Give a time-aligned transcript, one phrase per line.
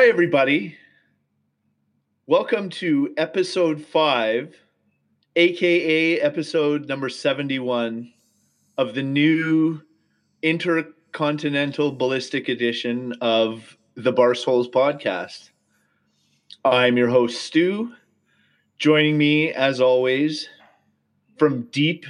[0.00, 0.78] Hi, everybody.
[2.26, 4.56] Welcome to episode five,
[5.36, 8.10] aka episode number 71
[8.78, 9.82] of the new
[10.40, 15.50] intercontinental ballistic edition of the Barstoles podcast.
[16.64, 17.92] I'm your host, Stu.
[18.78, 20.48] Joining me, as always,
[21.36, 22.06] from deep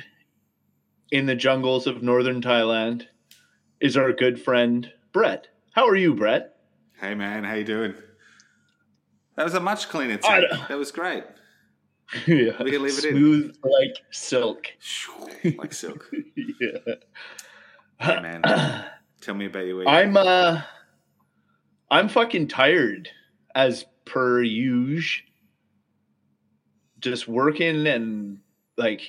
[1.11, 3.09] in the jungles of northern Thailand
[3.81, 5.49] is our good friend, Brett.
[5.73, 6.50] How are you, Brett?
[7.01, 7.95] Hey man, how you doing?
[9.35, 10.51] That was a much cleaner take.
[10.69, 11.25] That was great.
[12.27, 12.63] yeah.
[12.63, 13.13] We can leave it in.
[13.17, 14.67] Smooth like silk.
[15.57, 16.07] like silk.
[16.37, 16.95] yeah.
[17.99, 18.43] Hey man,
[19.23, 19.89] tell me about your week.
[19.89, 20.61] I'm uh
[21.91, 23.09] I'm fucking tired
[23.55, 25.27] as per usual.
[26.99, 28.41] Just working and
[28.77, 29.01] like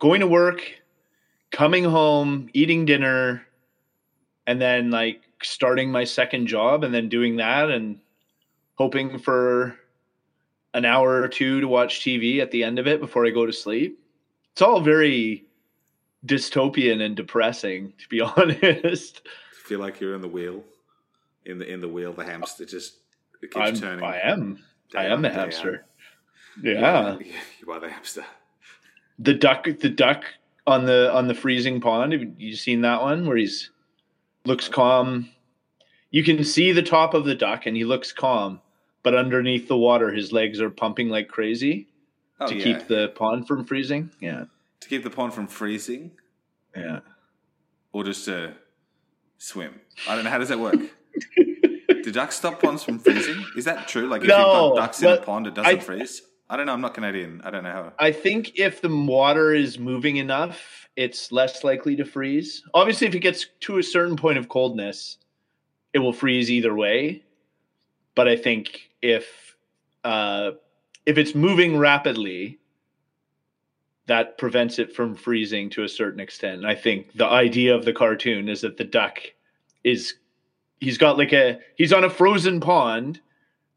[0.00, 0.62] going to work,
[1.52, 3.46] coming home, eating dinner,
[4.48, 7.98] and then like starting my second job and then doing that and
[8.74, 9.76] hoping for
[10.74, 13.46] an hour or two to watch TV at the end of it before I go
[13.46, 13.98] to sleep.
[14.52, 15.44] It's all very
[16.26, 19.22] dystopian and depressing, to be honest.
[19.64, 20.62] feel like you're in the wheel,
[21.44, 22.12] in the in the wheel.
[22.12, 22.96] The hamster just
[23.42, 24.04] it keeps I'm, turning.
[24.04, 24.58] I am.
[24.94, 25.84] I am the hamster.
[26.58, 26.64] out.
[26.64, 26.72] Yeah.
[26.80, 27.18] You are-
[27.66, 28.24] you are the hamster.
[29.18, 30.24] The duck the duck
[30.66, 32.12] on the on the freezing pond.
[32.12, 33.70] Have you seen that one where he's
[34.46, 35.28] looks calm?
[36.10, 38.60] You can see the top of the duck and he looks calm,
[39.02, 41.88] but underneath the water his legs are pumping like crazy
[42.40, 42.64] Oh, to yeah.
[42.64, 44.10] keep the pond from freezing.
[44.20, 44.44] Yeah.
[44.80, 46.10] to keep the pond from freezing,
[46.76, 47.00] Yeah.
[47.92, 48.52] or just to
[49.38, 49.80] swim.
[50.08, 50.30] I don't know.
[50.30, 50.76] How does that work?
[51.36, 53.42] Do ducks stop ponds from freezing?
[53.56, 54.06] Is that true?
[54.06, 56.22] Like if No, you've got ducks in a pond, it doesn't I- freeze.
[56.48, 56.72] I don't know.
[56.74, 57.40] I'm not Canadian.
[57.42, 57.92] I don't know how.
[57.98, 62.62] I think if the water is moving enough, it's less likely to freeze.
[62.74, 65.18] Obviously, if it gets to a certain point of coldness,
[65.92, 67.22] it will freeze either way.
[68.14, 69.56] But I think if
[70.04, 70.52] uh,
[71.04, 72.58] if it's moving rapidly,
[74.06, 76.58] that prevents it from freezing to a certain extent.
[76.58, 79.20] And I think the idea of the cartoon is that the duck
[79.84, 80.14] is
[80.80, 83.20] he's got like a he's on a frozen pond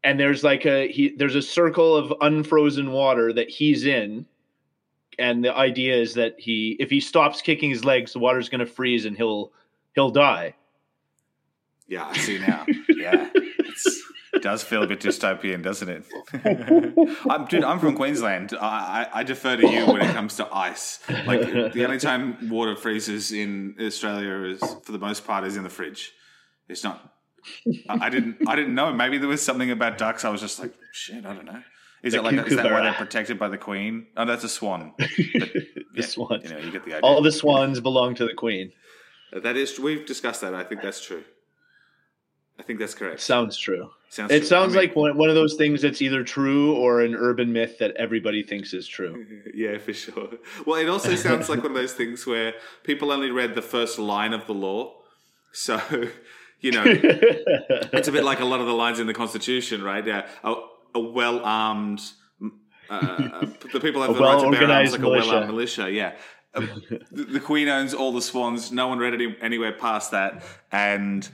[0.04, 4.26] and there's like a he there's a circle of unfrozen water that he's in
[5.20, 8.58] and the idea is that he if he stops kicking his legs the water's going
[8.58, 9.52] to freeze and he'll
[9.94, 10.54] he'll die
[11.88, 12.64] Yeah, I see now.
[12.88, 13.28] yeah,
[14.32, 16.04] it does feel a bit dystopian, doesn't it?
[17.28, 18.54] I'm, dude, I'm from Queensland.
[18.60, 21.00] I, I, I defer to you when it comes to ice.
[21.26, 21.40] Like
[21.72, 25.68] the only time water freezes in Australia is, for the most part, is in the
[25.68, 26.12] fridge.
[26.68, 27.12] It's not.
[27.88, 28.36] I, I didn't.
[28.46, 28.92] I didn't know.
[28.92, 30.24] Maybe there was something about ducks.
[30.24, 31.26] I was just like, shit.
[31.26, 31.62] I don't know.
[32.02, 34.06] Is The it like is that why they're protected by the queen?
[34.16, 34.92] Oh, that's a swan.
[34.98, 35.08] But,
[35.52, 37.00] the yeah, swans You know, you get the idea.
[37.02, 38.72] all the swans belong to the queen
[39.32, 39.78] that is.
[39.78, 40.54] We've discussed that.
[40.54, 41.24] I think that's true.
[42.58, 43.20] I think that's correct.
[43.20, 44.46] sounds true Sounds it true.
[44.46, 47.52] sounds I mean- like one, one of those things that's either true or an urban
[47.52, 49.24] myth that everybody thinks is true
[49.54, 50.28] Yeah, for sure.
[50.66, 53.98] Well, it also sounds like one of those things where people only read the first
[53.98, 54.94] line of the law.
[55.52, 55.80] So,
[56.60, 60.06] you know, it's a bit like a lot of the lines in the Constitution, right?
[60.06, 62.00] Yeah, oh, a, well armed,
[62.88, 65.90] uh, the people have the right to bear arms like a well armed militia.
[65.90, 66.16] Yeah.
[66.54, 66.60] Uh,
[67.10, 68.72] the, the Queen owns all the swans.
[68.72, 70.42] No one read any, anywhere past that.
[70.72, 71.28] And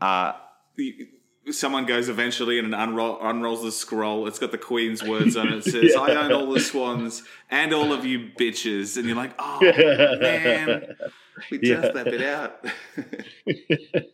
[0.00, 0.32] uh,
[0.76, 1.08] the-
[1.50, 4.28] someone goes eventually and unroll, unrolls the scroll.
[4.28, 5.54] It's got the Queen's words on it.
[5.54, 8.96] It says, I own all the swans and all of you bitches.
[8.96, 10.96] And you're like, oh, man.
[11.50, 11.92] We just Yeah.
[11.92, 12.64] that bit out.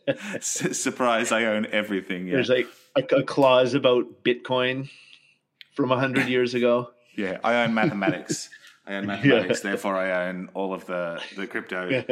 [0.35, 1.31] S- Surprise!
[1.31, 2.27] I own everything.
[2.27, 4.89] Yeah, there's like a, a clause about bitcoin
[5.75, 7.37] from 100 years ago yeah.
[7.43, 8.49] I own mathematics.
[8.87, 9.59] I own mathematics.
[9.61, 12.03] Therefore, I own all of the the crypto.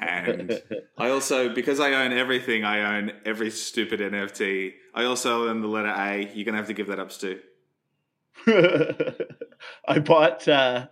[0.00, 0.62] And
[0.96, 4.72] I also, because I own everything, I own every stupid NFT.
[4.94, 6.30] I also own the letter A.
[6.34, 7.40] You're gonna have to give that up, Stu.
[9.88, 10.48] I bought.
[10.48, 10.86] Uh,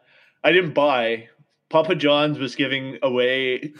[0.44, 1.28] I didn't buy.
[1.72, 3.72] Papa John's was giving away.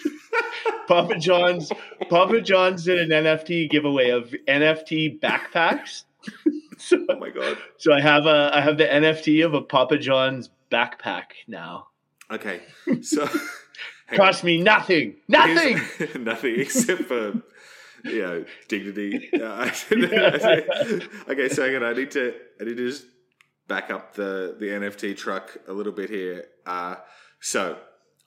[0.88, 1.70] Papa John's.
[2.10, 6.02] Papa John's did an NFT giveaway of NFT backpacks.
[6.78, 7.56] so, Oh my god.
[7.78, 8.50] so I have a.
[8.52, 11.86] I have the NFT of a Papa John's backpack now.
[12.32, 12.62] Okay,
[13.02, 13.24] so
[14.06, 14.26] hang on.
[14.26, 15.14] Cost me nothing.
[15.28, 15.80] Nothing.
[16.24, 17.40] Nothing except for
[18.02, 19.30] you know dignity.
[19.40, 19.70] Uh,
[21.28, 23.06] okay, so hang on, I need to I need to just
[23.68, 26.46] back up the the NFT truck a little bit here.
[26.66, 26.96] Uh,
[27.40, 27.78] so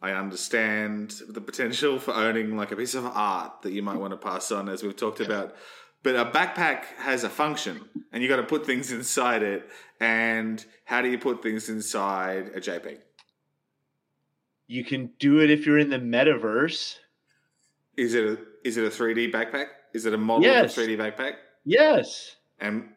[0.02, 4.12] I understand the potential for owning like a piece of art that you might want
[4.12, 5.56] to pass on, as we've talked about.
[6.04, 7.82] But a backpack has a function,
[8.12, 9.68] and you got to put things inside it.
[10.00, 13.00] And how do you put things inside a JPEG?
[14.68, 16.98] You can do it if you're in the metaverse.
[17.96, 19.68] Is it a is it a three D backpack?
[19.94, 20.66] Is it a model Yes.
[20.66, 21.34] of a three D backpack?
[21.66, 22.36] Yes.
[22.60, 22.90] And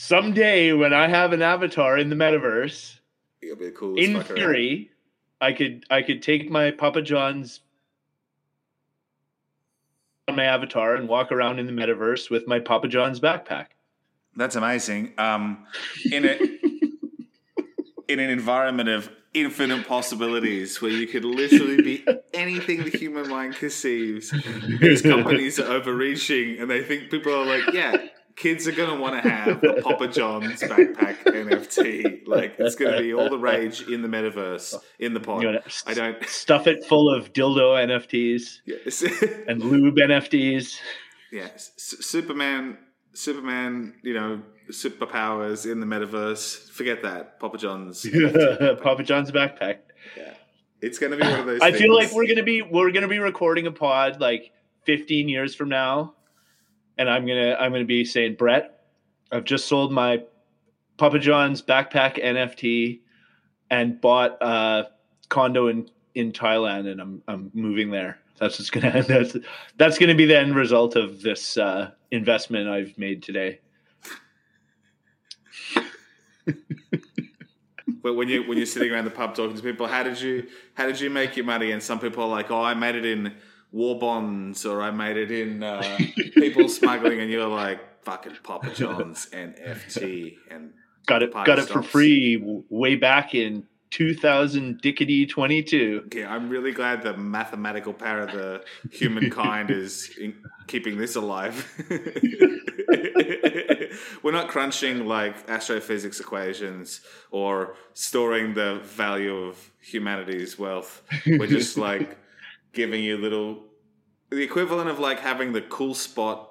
[0.00, 3.00] Someday when I have an avatar in the metaverse,
[3.42, 4.08] it'll be the coolest.
[4.08, 4.34] in fucker ever.
[4.34, 4.90] theory,
[5.42, 7.60] I could I could take my Papa John's
[10.26, 13.66] on my avatar and walk around in the metaverse with my Papa John's backpack.
[14.34, 15.12] That's amazing.
[15.18, 15.66] Um,
[16.10, 16.38] in a
[18.08, 23.54] in an environment of infinite possibilities where you could literally be anything the human mind
[23.56, 24.32] conceives.
[24.80, 27.98] These companies are overreaching and they think people are like, yeah,
[28.40, 32.26] kids are going to want to have a Papa John's backpack NFT.
[32.26, 35.42] Like, it's going to be all the rage in the metaverse, in the pod.
[35.42, 36.24] You know, I don't.
[36.28, 39.02] stuff it full of dildo NFTs Yes.
[39.46, 40.78] and lube NFTs.
[41.30, 42.78] yeah, S- Superman,
[43.12, 46.70] Superman, you know, superpowers in the metaverse.
[46.70, 47.38] Forget that.
[47.40, 48.06] Papa John's.
[48.82, 49.78] Papa John's backpack.
[50.16, 50.34] Yeah.
[50.80, 53.06] It's going to be one of those I feel like we're gonna be we're gonna
[53.08, 54.50] be recording a pod like
[54.86, 56.14] 15 years from now,
[57.00, 58.84] and I'm gonna I'm gonna be saying, Brett,
[59.32, 60.22] I've just sold my
[60.98, 63.00] Papa John's backpack NFT
[63.70, 64.88] and bought a
[65.30, 68.18] condo in in Thailand, and I'm I'm moving there.
[68.38, 69.34] That's what's gonna that's
[69.78, 73.60] that's gonna be the end result of this uh, investment I've made today.
[78.02, 80.46] But when you when you're sitting around the pub talking to people, how did you
[80.74, 81.72] how did you make your money?
[81.72, 83.34] And some people are like, oh, I made it in
[83.72, 85.98] war bonds, or I made it in uh,
[86.34, 90.72] people smuggling, and you're like, fucking Papa John's NFT and
[91.06, 96.08] Got it got it for free w- way back in 2000 dickety 22.
[96.14, 98.62] yeah, I'm really glad the mathematical power of the
[98.92, 100.34] humankind is in
[100.68, 101.66] keeping this alive.
[104.22, 107.00] We're not crunching like astrophysics equations
[107.32, 111.02] or storing the value of humanity's wealth.
[111.26, 112.18] We're just like
[112.72, 113.64] giving you little
[114.30, 116.50] the equivalent of like having the cool spot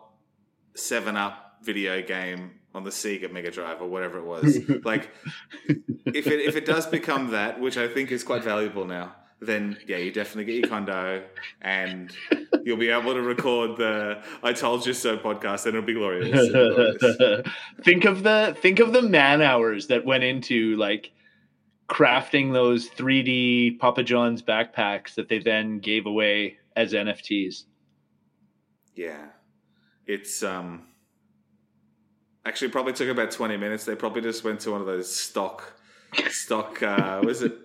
[0.75, 4.59] seven up video game on the Sega Mega Drive or whatever it was.
[4.83, 5.09] like
[5.67, 9.77] if it if it does become that, which I think is quite valuable now, then
[9.87, 11.23] yeah, you definitely get your condo
[11.61, 12.15] and
[12.63, 16.47] you'll be able to record the I told you so podcast and it'll be glorious.
[16.47, 17.47] It'll be glorious.
[17.83, 21.11] think of the think of the man hours that went into like
[21.89, 27.63] crafting those 3D Papa John's backpacks that they then gave away as NFTs.
[28.95, 29.25] Yeah.
[30.05, 30.87] It's um
[32.45, 33.85] actually probably took about 20 minutes.
[33.85, 35.73] They probably just went to one of those stock
[36.29, 37.55] stock uh was it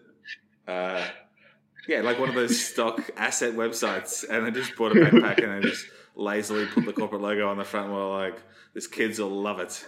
[0.66, 1.06] uh
[1.86, 5.62] yeah, like one of those stock asset websites and they just bought a backpack and
[5.62, 5.86] they just
[6.16, 8.42] lazily put the corporate logo on the front were like
[8.72, 9.86] this kids will love it.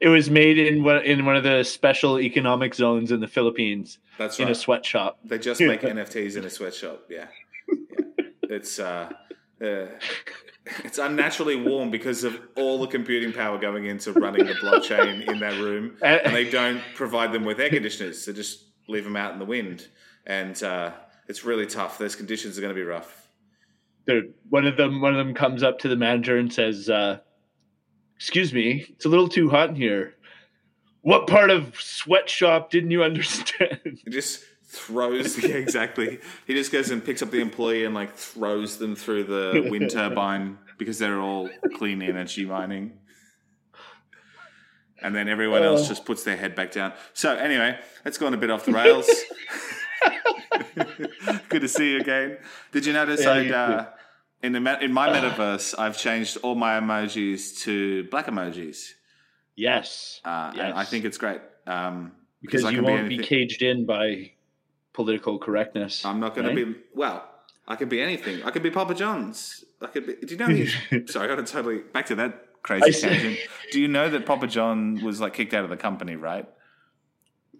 [0.00, 3.98] It was made in one in one of the special economic zones in the Philippines
[4.18, 4.46] That's right.
[4.46, 5.18] in a sweatshop.
[5.24, 7.04] They just make NFTs in a sweatshop.
[7.08, 7.26] Yeah,
[7.68, 8.24] yeah.
[8.42, 9.10] it's uh,
[9.62, 9.86] uh,
[10.84, 15.38] it's unnaturally warm because of all the computing power going into running the blockchain in
[15.40, 18.24] that room, and they don't provide them with air conditioners.
[18.24, 19.86] They just leave them out in the wind,
[20.26, 20.92] and uh,
[21.28, 21.98] it's really tough.
[21.98, 23.28] Those conditions are going to be rough.
[24.06, 27.18] They're- one of them one of them comes up to the manager and says, uh,
[28.16, 30.14] "Excuse me, it's a little too hot in here.
[31.02, 36.18] What part of sweatshop didn't you understand?" It just throws yeah exactly.
[36.46, 39.90] He just goes and picks up the employee and like throws them through the wind
[39.92, 42.98] turbine because they're all clean energy mining.
[45.02, 45.88] And then everyone else Oh.
[45.88, 46.92] just puts their head back down.
[47.12, 49.08] So anyway, let's go on a bit off the rails.
[51.48, 52.38] Good to see you again.
[52.72, 53.86] Did you notice Yeah, I'd uh,
[54.42, 58.92] in the in my metaverse I've changed all my emojis to black emojis,
[59.56, 62.12] yes, uh, and I think it's great um,
[62.42, 64.32] because I you won't be, anything- caged in by
[64.92, 66.04] political correctness.
[66.04, 66.56] I'm not going right?
[66.56, 66.80] to be.
[66.94, 67.28] Well,
[67.66, 68.42] I could be anything.
[68.44, 69.64] I could be Papa John's.
[69.80, 70.14] I could be.
[70.14, 70.46] Do you know?
[70.46, 70.74] He's,
[71.12, 73.38] sorry, I got to totally back to that crazy tangent.
[73.72, 76.48] Do you know that Papa John was like kicked out of the company, right?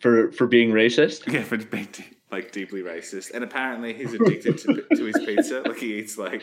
[0.01, 1.31] for for being racist.
[1.33, 1.89] Yeah, for being
[2.31, 5.63] like deeply racist, and apparently he's addicted to, to his pizza.
[5.63, 6.43] Like he eats like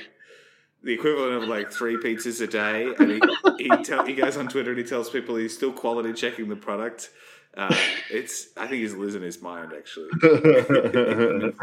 [0.83, 3.21] the equivalent of like three pizzas a day, and he
[3.57, 6.55] he, tell, he goes on Twitter and he tells people he's still quality checking the
[6.55, 7.09] product.
[7.55, 7.75] Uh,
[8.09, 10.09] it's I think he's losing his mind actually.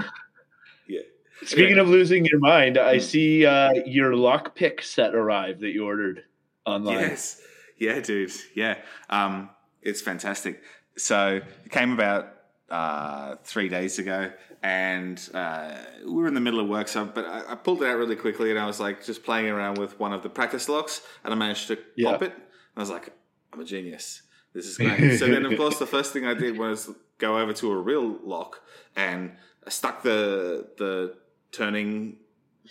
[0.90, 1.00] Yeah.
[1.44, 6.24] Speaking of losing your mind, I see uh, your lockpick set arrived that you ordered
[6.66, 6.98] online.
[6.98, 7.40] Yes.
[7.78, 8.32] Yeah, dude.
[8.54, 8.76] Yeah.
[9.08, 9.50] Um,
[9.80, 10.62] it's fantastic.
[10.96, 12.34] So it came about
[12.70, 14.30] uh, three days ago,
[14.62, 15.74] and uh,
[16.04, 16.88] we were in the middle of work.
[16.88, 19.48] So, but I, I pulled it out really quickly, and I was like just playing
[19.48, 22.12] around with one of the practice locks, and I managed to Yeah.
[22.12, 22.32] pop it.
[22.32, 22.42] And
[22.76, 23.12] I was like,
[23.52, 24.22] I'm a genius.
[24.52, 25.18] This is great.
[25.18, 28.18] so then, of course, the first thing I did was go over to a real
[28.24, 28.60] lock,
[28.96, 29.32] and
[29.66, 31.14] I stuck the the
[31.52, 32.16] turning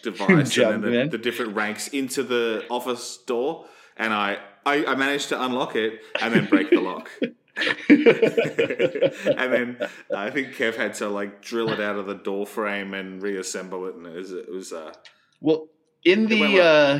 [0.04, 3.66] device Jump and the, the different ranks into the office door,
[3.98, 7.10] and I, I I managed to unlock it and then break the lock.
[7.90, 9.78] and then
[10.16, 13.88] I think Kev had to like drill it out of the door frame and reassemble
[13.88, 14.94] it, and it was it was uh,
[15.42, 15.68] well,
[16.04, 17.00] in the uh,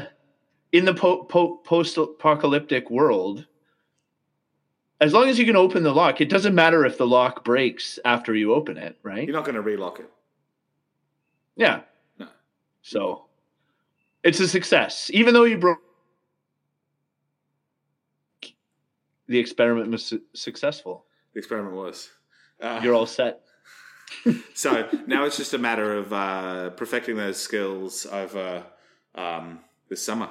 [0.72, 3.46] in the po- po- post-apocalyptic world,
[5.02, 8.00] as long as you can open the lock, it doesn't matter if the lock breaks
[8.06, 9.26] after you open it, right?
[9.26, 10.10] you're not going to relock it.
[11.56, 11.82] Yeah.
[12.18, 12.28] No.
[12.82, 13.26] So
[14.24, 15.80] it's a success, even though you broke.
[19.30, 21.06] The experiment was su- successful.
[21.34, 22.10] The experiment was.
[22.60, 23.42] Uh, You're all set.
[24.56, 28.66] so now it's just a matter of uh, perfecting those skills over
[29.14, 30.30] um, this summer.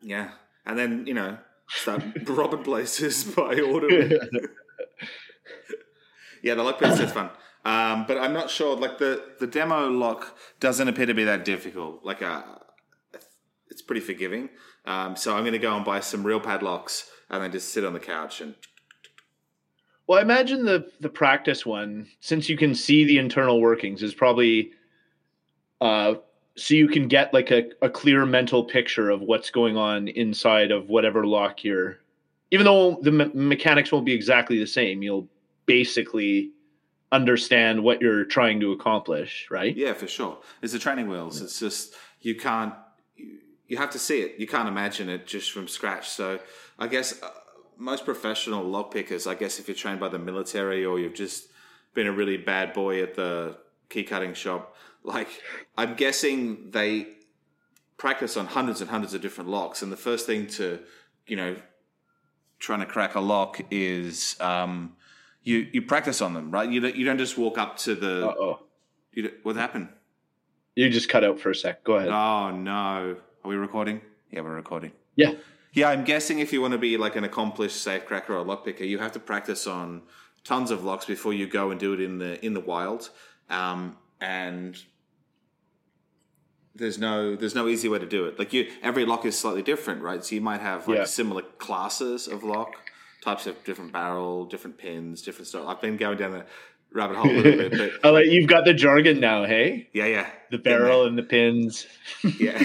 [0.00, 0.30] Yeah,
[0.64, 1.38] and then you know
[1.68, 4.12] start robbing places by ordering.
[6.42, 7.30] yeah, the lock pick set's fun,
[7.64, 8.76] um, but I'm not sure.
[8.76, 12.04] Like the the demo lock doesn't appear to be that difficult.
[12.04, 12.42] Like uh,
[13.70, 14.50] it's pretty forgiving.
[14.84, 17.84] Um, so I'm going to go and buy some real padlocks and then just sit
[17.84, 18.54] on the couch and
[20.06, 24.14] Well, I imagine the the practice one, since you can see the internal workings, is
[24.14, 24.72] probably
[25.80, 26.14] uh,
[26.56, 30.70] so you can get like a, a clear mental picture of what's going on inside
[30.70, 31.98] of whatever lock you're.
[32.50, 35.28] Even though the me- mechanics won't be exactly the same, you'll
[35.66, 36.52] basically
[37.10, 39.76] understand what you're trying to accomplish, right?
[39.76, 40.38] Yeah, for sure.
[40.62, 41.40] It's the training wheels.
[41.40, 42.74] It's just you can't.
[43.66, 44.38] You have to see it.
[44.38, 46.08] You can't imagine it just from scratch.
[46.08, 46.38] So
[46.78, 47.30] I guess uh,
[47.76, 51.48] most professional lock pickers, I guess if you're trained by the military or you've just
[51.94, 53.56] been a really bad boy at the
[53.88, 55.28] key cutting shop, like
[55.76, 57.08] I'm guessing they
[57.96, 59.82] practice on hundreds and hundreds of different locks.
[59.82, 60.80] And the first thing to,
[61.26, 61.56] you know,
[62.58, 64.96] trying to crack a lock is um,
[65.42, 66.68] you you practice on them, right?
[66.68, 68.34] You don't, you don't just walk up to the.
[68.38, 68.60] Oh.
[69.44, 69.90] What happened?
[70.74, 71.84] You just cut out for a sec.
[71.84, 72.08] Go ahead.
[72.08, 73.16] Oh no.
[73.44, 74.00] Are we recording?
[74.32, 74.90] Yeah, we're recording.
[75.14, 75.34] yeah.
[75.74, 78.86] Yeah, I'm guessing if you want to be like an accomplished safe cracker or lockpicker,
[78.86, 80.02] you have to practice on
[80.44, 83.10] tons of locks before you go and do it in the in the wild.
[83.50, 84.80] Um, and
[86.76, 88.38] there's no there's no easy way to do it.
[88.38, 90.24] Like you, every lock is slightly different, right?
[90.24, 91.04] So you might have like Yeah.
[91.04, 92.76] similar classes of lock,
[93.20, 95.66] types of different barrel, different pins, different stuff.
[95.66, 96.46] I've been going down the
[96.94, 99.88] rabbit hole a little bit, but I like you've got the jargon now, hey?
[99.92, 101.86] yeah, yeah, The barrel and the pins.
[102.38, 102.58] yeah.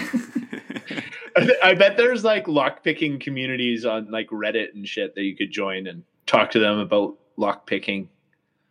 [1.63, 5.51] I bet there's like lock picking communities on like Reddit and shit that you could
[5.51, 8.09] join and talk to them about lock picking.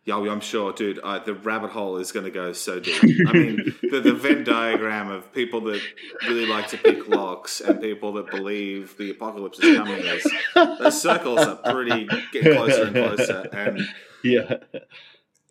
[0.05, 0.99] Yeah, I'm sure, dude.
[0.99, 2.95] Uh, the rabbit hole is going to go so deep.
[3.27, 5.81] I mean, the, the Venn diagram of people that
[6.27, 10.25] really like to pick locks and people that believe the apocalypse is coming is
[10.55, 13.49] those circles are pretty getting closer and closer.
[13.53, 13.81] And
[14.23, 14.55] Yeah.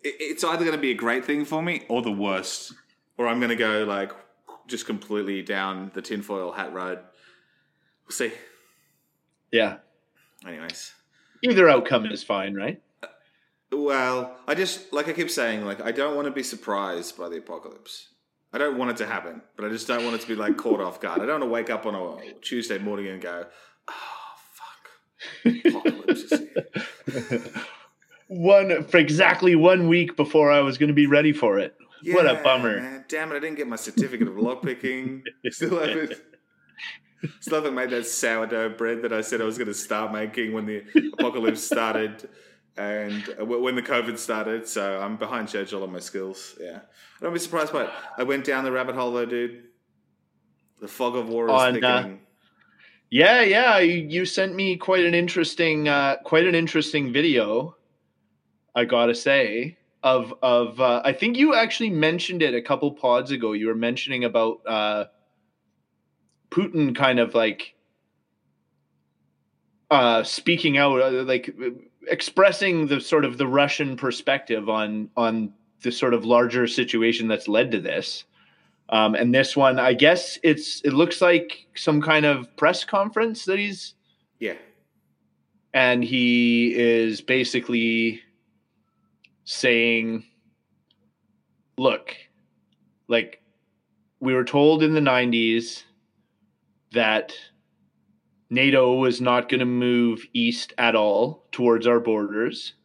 [0.03, 2.73] It, it's either going to be a great thing for me or the worst,
[3.17, 4.11] or I'm going to go like
[4.67, 6.99] just completely down the tinfoil hat road.
[8.05, 8.31] We'll see.
[9.51, 9.77] Yeah.
[10.45, 10.93] Anyways.
[11.43, 12.81] Either outcome is fine, right?
[13.71, 17.29] Well, I just like I keep saying, like I don't want to be surprised by
[17.29, 18.09] the apocalypse.
[18.51, 20.57] I don't want it to happen, but I just don't want it to be like
[20.57, 21.21] caught off guard.
[21.21, 23.45] I don't want to wake up on a Tuesday morning and go,
[23.87, 23.93] "Oh
[24.53, 26.41] fuck, apocalypse is
[27.29, 27.41] here."
[28.29, 31.75] one for exactly one week before I was going to be ready for it.
[32.05, 32.79] what a bummer.
[32.79, 33.05] man.
[33.09, 33.35] Damn it!
[33.35, 35.23] I didn't get my certificate of lockpicking.
[35.49, 36.13] Still haven't.
[37.41, 40.53] Still haven't made that sourdough bread that I said I was going to start making
[40.53, 40.83] when the
[41.17, 42.29] apocalypse started,
[42.77, 44.67] and uh, when the COVID started.
[44.67, 46.55] So I'm behind schedule on my skills.
[46.61, 46.79] Yeah,
[47.19, 47.89] I don't be surprised by it.
[48.17, 49.63] I went down the rabbit hole though, dude.
[50.79, 52.19] The fog of war is On, uh, thickening.
[53.09, 53.79] Yeah, yeah.
[53.79, 57.75] You, you sent me quite an interesting, uh, quite an interesting video.
[58.75, 63.31] I gotta say, of of uh, I think you actually mentioned it a couple pods
[63.31, 63.53] ago.
[63.53, 65.05] You were mentioning about uh,
[66.49, 67.75] Putin, kind of like
[69.91, 71.53] uh, speaking out, uh, like
[72.07, 77.47] expressing the sort of the Russian perspective on on the sort of larger situation that's
[77.47, 78.25] led to this.
[78.89, 83.45] Um, and this one, I guess it's it looks like some kind of press conference
[83.45, 83.93] that he's
[84.39, 84.55] yeah,
[85.73, 88.21] and he is basically
[89.49, 90.23] saying,
[91.75, 92.15] "Look,
[93.07, 93.41] like
[94.19, 95.85] we were told in the '90s
[96.91, 97.33] that
[98.51, 102.75] NATO was not going to move east at all towards our borders.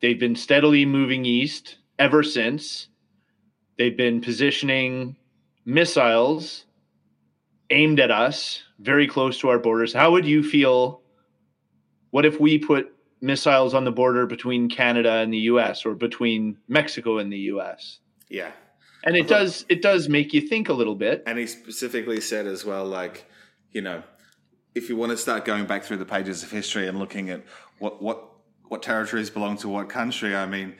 [0.00, 2.88] They've been steadily moving east ever since."
[3.76, 5.16] They've been positioning
[5.66, 6.64] missiles
[7.68, 9.92] aimed at us very close to our borders.
[9.92, 11.02] How would you feel?
[12.10, 16.56] What if we put missiles on the border between Canada and the US or between
[16.68, 17.98] Mexico and the US?
[18.30, 18.52] yeah.
[19.04, 21.22] and it does it does make you think a little bit.
[21.26, 23.26] And he specifically said as well, like,
[23.72, 24.02] you know,
[24.74, 27.42] if you want to start going back through the pages of history and looking at
[27.78, 28.24] what what
[28.68, 30.76] what territories belong to what country, I mean,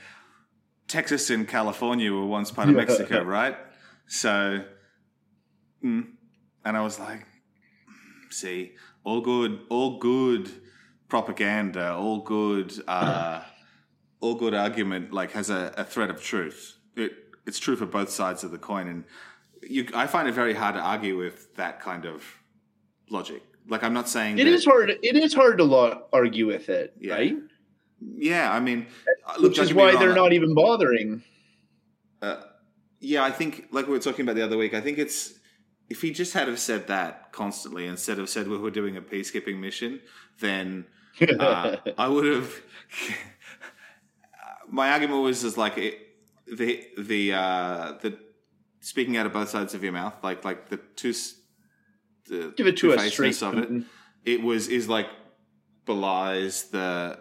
[0.86, 3.56] Texas and California were once part of Mexico, right?
[4.06, 4.64] So,
[5.84, 6.06] mm,
[6.64, 7.26] and I was like,
[8.30, 10.50] see, all good, all good
[11.10, 13.42] propaganda, all good, uh,
[14.20, 16.76] all good argument, like has a, a thread of truth.
[16.96, 17.12] It,
[17.46, 19.04] it's true for both sides of the coin, and
[19.62, 22.24] you, I find it very hard to argue with that kind of
[23.10, 23.42] logic.
[23.68, 24.90] Like, I'm not saying it that, is hard.
[24.90, 27.14] It is hard to lo- argue with it, Yeah.
[27.14, 27.36] right?
[28.16, 28.86] Yeah, I mean,
[29.26, 31.22] uh, look, Which is why wrong, they're not even bothering.
[32.22, 32.40] Uh,
[33.00, 34.72] yeah, I think like we were talking about the other week.
[34.72, 35.34] I think it's
[35.90, 39.02] if he just had have said that constantly instead of said we were doing a
[39.02, 40.00] peacekeeping mission,
[40.38, 40.86] then
[41.38, 42.54] uh, I would have.
[44.68, 45.98] my argument was just like it,
[46.46, 48.18] the the uh, the
[48.80, 51.12] speaking out of both sides of your mouth, like like the two.
[52.28, 53.54] The Give it to us two-facedness straight.
[53.54, 53.82] of it.
[54.24, 55.08] It was is like
[55.86, 57.18] belies the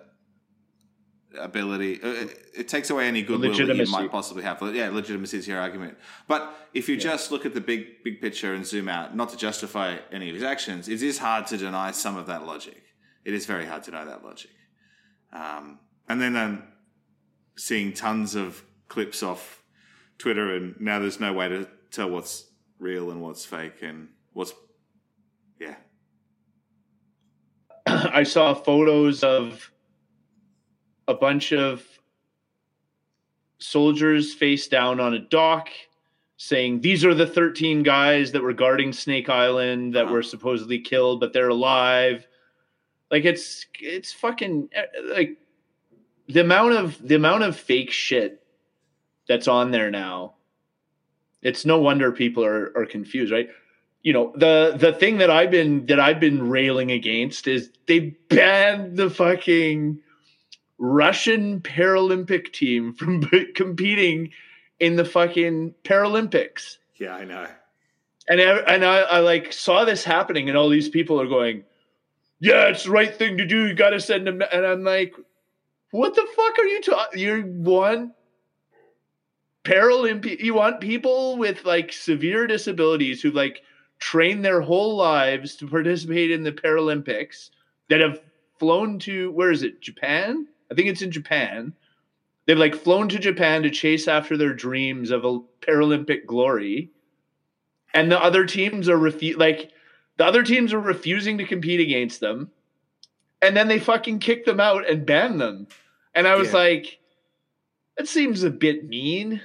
[1.38, 2.02] ability.
[2.02, 4.62] Uh, it, it takes away any goodwill that you might possibly have.
[4.76, 5.98] Yeah, legitimacy is your argument.
[6.28, 9.38] But if you just look at the big big picture and zoom out, not to
[9.38, 12.84] justify any of his actions, it is hard to deny some of that logic.
[13.30, 14.50] It is very hard to know that logic.
[15.32, 16.64] Um, and then um,
[17.56, 19.62] seeing tons of clips off
[20.18, 22.48] Twitter, and now there's no way to tell what's
[22.80, 24.52] real and what's fake and what's
[25.60, 25.76] yeah.
[27.86, 29.72] I saw photos of
[31.08, 31.86] a bunch of
[33.60, 35.70] soldiers face down on a dock
[36.38, 40.14] saying these are the 13 guys that were guarding Snake Island that Uh-huh.
[40.14, 42.26] were supposedly killed but they're alive.
[43.12, 45.38] Like it's it's fucking eh, like
[46.28, 48.44] the amount of the amount of fake shit
[49.28, 50.36] that's on there now.
[51.42, 53.50] It's no wonder people are are confused, right?
[54.02, 58.16] you know the the thing that I've been that I've been railing against is they
[58.30, 60.00] banned the fucking
[60.78, 63.22] Russian Paralympic team from
[63.56, 64.32] competing
[64.80, 66.78] in the fucking Paralympics.
[66.96, 67.48] Yeah, I know.
[68.28, 71.64] And I, and I, I like saw this happening, and all these people are going,
[72.40, 73.68] "Yeah, it's the right thing to do.
[73.68, 75.14] You got to send them." And I'm like,
[75.92, 77.20] "What the fuck are you talking?
[77.20, 78.14] You want
[79.64, 80.40] Paralympic?
[80.40, 83.62] You want people with like severe disabilities who like
[84.00, 87.50] trained their whole lives to participate in the Paralympics
[87.90, 88.22] that have
[88.60, 89.82] flown to where is it?
[89.82, 90.48] Japan?
[90.72, 91.74] I think it's in Japan.
[92.46, 96.92] They've like flown to Japan to chase after their dreams of a Paralympic glory
[97.94, 99.72] and the other teams are refu- like
[100.20, 102.52] the other teams were refusing to compete against them
[103.42, 105.66] and then they fucking kicked them out and banned them
[106.14, 106.58] and i was Yeah.
[106.58, 107.00] like
[107.98, 109.42] that seems a bit mean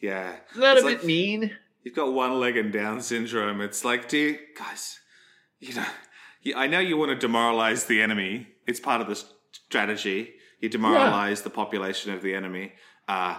[0.00, 0.36] Yeah.
[0.50, 3.62] isn't that It's a like- bit mean You've got one leg and Down syndrome.
[3.62, 4.98] It's like, do you, guys,
[5.58, 5.86] you know,
[6.54, 8.48] I know you want to demoralize the enemy.
[8.66, 10.34] It's part of the strategy.
[10.60, 12.72] You demoralize the population of the enemy.
[13.06, 13.38] Uh,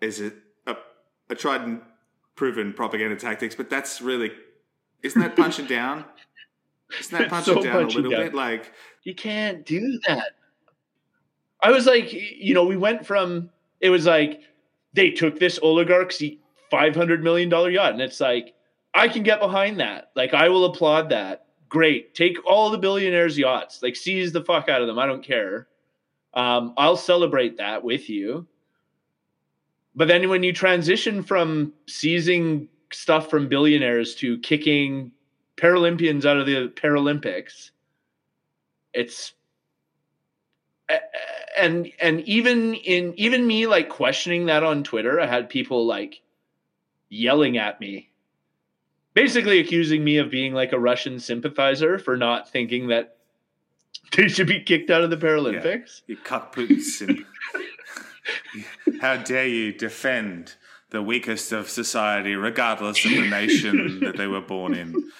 [0.00, 0.34] is it
[0.66, 0.76] a,
[1.28, 1.82] a tried and
[2.36, 3.54] proven propaganda tactics?
[3.54, 4.32] But that's really,
[5.02, 6.04] isn't that punching down?
[6.98, 8.20] Isn't that punching so down a little down.
[8.22, 8.34] bit?
[8.34, 8.72] Like,
[9.04, 10.32] you can't do that.
[11.62, 14.42] I was like you know we went from it was like
[14.92, 16.22] they took this oligarch's
[16.70, 18.54] 500 million dollar yacht and it's like
[18.94, 20.10] i can get behind that.
[20.16, 21.46] Like i will applaud that.
[21.68, 22.14] Great.
[22.14, 23.82] Take all the billionaires yachts.
[23.82, 24.98] Like seize the fuck out of them.
[24.98, 25.68] I don't care.
[26.34, 28.46] Um, i'll celebrate that with you.
[29.94, 35.12] But then when you transition from seizing stuff from billionaires to kicking
[35.56, 37.70] paralympians out of the paralympics
[38.92, 39.34] it's
[41.58, 46.22] and and even in even me like questioning that on Twitter, I had people like
[47.08, 48.10] yelling at me,
[49.14, 53.16] basically accusing me of being like a Russian sympathizer for not thinking that
[54.16, 56.02] they should be kicked out of the Paralympics.
[56.06, 57.24] you cut Putin's in.
[59.00, 60.54] How dare you defend
[60.90, 65.10] the weakest of society, regardless of the nation that they were born in?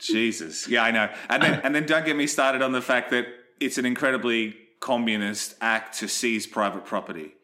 [0.00, 1.08] Jesus, yeah, I know.
[1.28, 3.26] And then, and then, don't get me started on the fact that
[3.60, 7.34] it's an incredibly communist act to seize private property.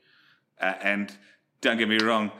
[0.60, 1.16] Uh, and
[1.60, 2.32] don't get me wrong,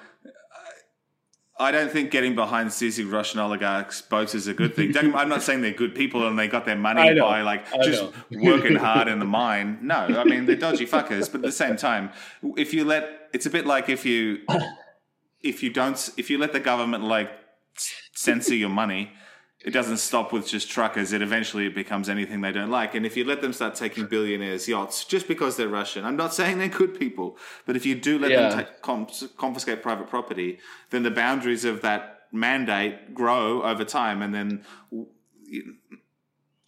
[1.61, 4.93] I don't think getting behind seizing Russian oligarchs' boats is a good thing.
[4.93, 7.23] Don't, I'm not saying they're good people and they got their money know.
[7.23, 9.79] by like I just working hard in the mine.
[9.83, 11.31] No, I mean they're dodgy fuckers.
[11.31, 12.11] But at the same time,
[12.57, 14.43] if you let, it's a bit like if you,
[15.43, 17.31] if you don't, if you let the government like
[18.15, 19.13] censor your money,
[19.65, 21.13] it doesn't stop with just truckers.
[21.13, 22.95] It eventually becomes anything they don't like.
[22.95, 26.33] And if you let them start taking billionaires' yachts just because they're Russian, I'm not
[26.33, 28.49] saying they're good people, but if you do let Yeah.
[28.49, 28.83] them take,
[29.37, 30.59] confiscate private property,
[30.91, 34.65] then the boundaries of that mandate grow over time, and then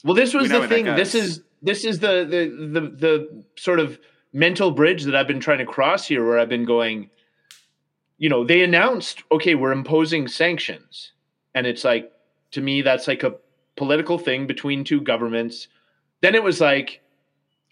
[0.04, 0.84] Well, this was We the thing.
[0.86, 3.98] This is this is the, the the the sort of
[4.32, 7.10] mental bridge that I've been trying to cross here, where I've been going.
[8.20, 11.12] You know, they announced, okay, we're imposing sanctions,
[11.54, 12.12] and it's like
[12.52, 13.34] to me that's like a
[13.76, 15.66] political thing between two governments.
[16.20, 17.00] Then it was like,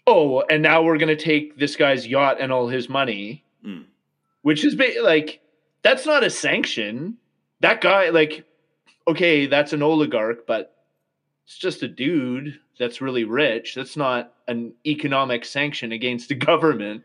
[0.07, 3.85] oh, and now we're going to take this guy's yacht and all his money, Mm.
[4.41, 5.41] which is like
[5.83, 7.17] that's not a sanction.
[7.61, 8.45] That guy, like,
[9.07, 10.73] okay, that's an oligarch, but
[11.45, 13.75] it's just a dude that's really rich.
[13.75, 17.03] That's not an economic sanction against the government.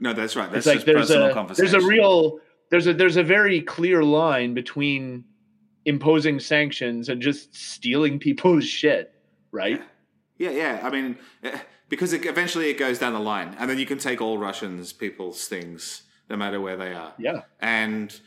[0.00, 0.50] no, that's right.
[0.50, 2.38] That's it's like there's personal a there's a real
[2.70, 5.24] there's a there's a very clear line between
[5.84, 9.14] imposing sanctions and just stealing people's shit,
[9.52, 9.82] right?
[10.36, 10.80] Yeah, yeah.
[10.82, 13.98] I mean, eh, because it, eventually it goes down the line, and then you can
[13.98, 17.12] take all Russians, people's things, no matter where they are.
[17.18, 17.42] Yeah.
[17.60, 18.18] and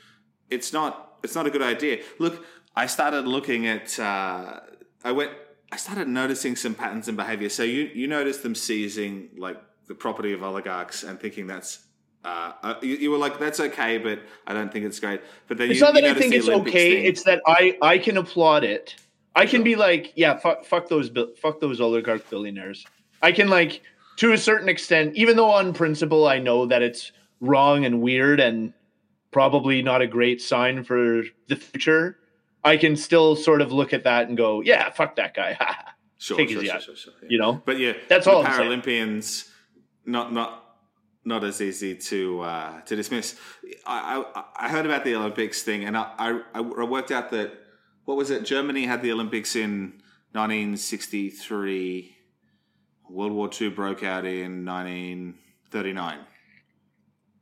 [0.49, 2.01] it's not it's not a good idea.
[2.19, 4.59] Look, I started looking at uh,
[5.03, 5.31] I went
[5.71, 7.49] I started noticing some patterns in behavior.
[7.49, 11.79] So you you notice them seizing like the property of oligarchs and thinking that's
[12.23, 15.21] uh, uh, you, you were like that's okay, but I don't think it's great.
[15.47, 16.95] But then It's you, not that you I think it's Olympics okay.
[16.97, 17.05] thing.
[17.05, 18.95] It's that I I can applaud it.
[19.35, 19.63] I can Sure.
[19.63, 22.85] be like, yeah, fuck, fuck those, fuck those oligarch billionaires.
[23.21, 23.81] I can like,
[24.17, 28.41] to a certain extent, even though on principle I know that it's wrong and weird
[28.41, 28.73] and
[29.31, 32.17] probably not a great sign for the future.
[32.63, 35.57] I can still sort of look at that and go, yeah, fuck that guy.
[36.17, 36.83] sure, take sure, his sure, yacht.
[36.83, 37.27] sure, sure, yeah.
[37.29, 38.43] you know, But yeah, That's the all.
[38.43, 39.49] Paralympians,
[40.05, 40.60] not not
[41.23, 43.35] not as easy to uh, to dismiss.
[43.85, 47.53] I, I I heard about the Olympics thing, and I, I I worked out that
[48.05, 48.43] what was it?
[48.45, 50.01] Germany had the Olympics in
[50.33, 52.15] 1963.
[53.09, 56.19] World War II broke out in 1939.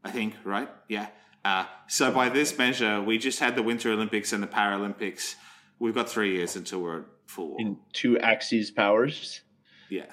[0.03, 0.69] I think, right?
[0.87, 1.07] Yeah.
[1.45, 5.35] Uh, so by this measure, we just had the Winter Olympics and the Paralympics.
[5.77, 7.57] We've got three years until we're at full war.
[7.59, 9.41] in two axes powers.
[9.89, 10.05] Yeah.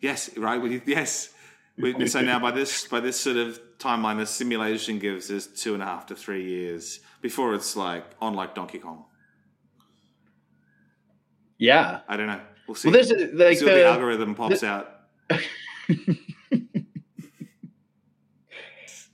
[0.00, 0.36] Yes.
[0.36, 0.82] Right.
[0.86, 1.30] Yes.
[1.78, 5.74] We, so now by this by this sort of timeline, the simulation gives us two
[5.74, 9.04] and a half to three years before it's like on like Donkey Kong.
[11.58, 12.00] Yeah.
[12.08, 12.40] I don't know.
[12.66, 12.88] We'll see.
[12.88, 14.92] Well, this is like the, the, algorithm pops out.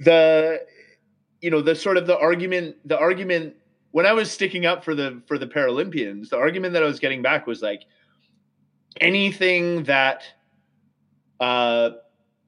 [0.01, 0.61] the
[1.41, 3.55] you know the sort of the argument the argument
[3.93, 6.99] when i was sticking up for the for the paralympians the argument that i was
[6.99, 7.85] getting back was like
[9.01, 10.25] anything that
[11.41, 11.91] uh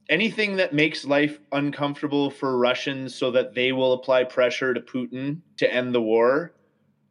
[0.08, 5.40] anything that makes life uncomfortable for russians so that they will apply pressure to putin
[5.56, 6.52] to end the war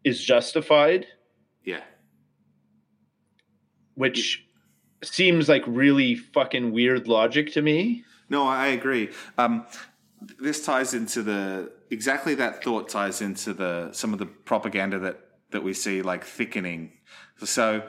[0.03, 1.05] is justified
[1.63, 1.81] Yeah.
[3.95, 4.45] which
[5.03, 9.09] seems like really fucking weird logic to me No, I agree.
[9.37, 9.65] Um,
[10.39, 15.19] this ties into the exactly that thought ties into the some of the propaganda that
[15.51, 16.93] that we see like thickening.
[17.43, 17.83] So,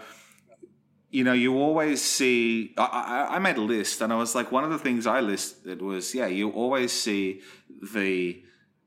[1.14, 2.74] you know, you always see.
[2.77, 5.20] I, I, I made a list, and I was like, one of the things I
[5.20, 7.40] listed was, yeah, you always see
[7.94, 8.42] the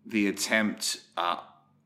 [0.05, 1.37] the attempt uh,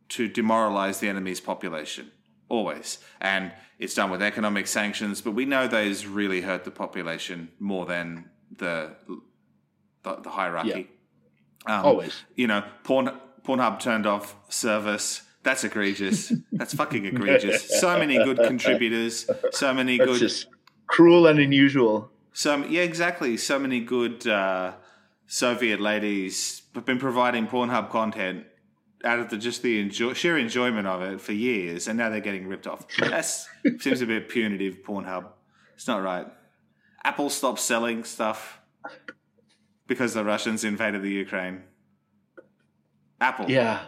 [0.10, 2.12] to demoralize the enemy's population,
[2.50, 5.22] always, and it's done with economic sanctions.
[5.22, 8.96] But we know those really hurt the population more than the
[10.02, 10.90] the, the hierarchy.
[11.68, 13.12] Um, always you know, Porn
[13.44, 15.22] Pornhub turned off service.
[15.44, 16.32] That's egregious.
[16.52, 17.68] That's fucking egregious.
[17.80, 19.30] So many good contributors.
[19.52, 20.20] So many that's good.
[20.20, 20.48] just
[20.88, 23.38] cruel and unusual So yeah, exactly.
[23.38, 24.74] So many good uh,
[25.28, 28.46] Soviet ladies have been providing Pornhub content
[29.04, 32.20] out of the just the enjoy, sheer enjoyment of it for years, and now they're
[32.20, 32.86] getting ripped off.
[33.00, 33.26] That
[33.80, 34.84] seems a bit punitive.
[34.84, 35.26] Pornhub.
[35.76, 36.28] It's not right.
[37.04, 38.62] Apple stopped selling stuff
[39.88, 41.64] because the Russians invaded the Ukraine.
[43.20, 43.50] Apple.
[43.50, 43.86] Yeah.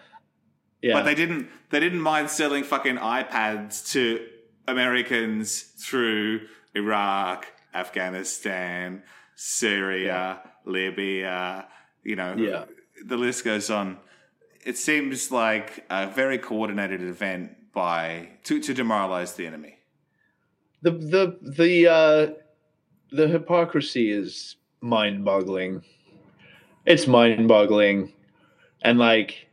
[0.83, 0.93] Yeah.
[0.95, 4.03] But they didn't they didn't mind selling fucking iPads to
[4.67, 6.41] Americans through
[6.75, 9.01] Iraq, Afghanistan,
[9.35, 11.67] Syria, Libya,
[12.03, 12.65] you know, Yeah.
[13.05, 13.97] the list goes on.
[14.65, 19.77] It seems like a very coordinated event by to, to demoralize the enemy.
[20.81, 21.23] the the
[21.61, 22.33] the uh
[23.11, 25.81] the hypocrisy is mind-boggling.
[26.85, 28.11] It's mind-boggling.
[28.81, 29.47] And like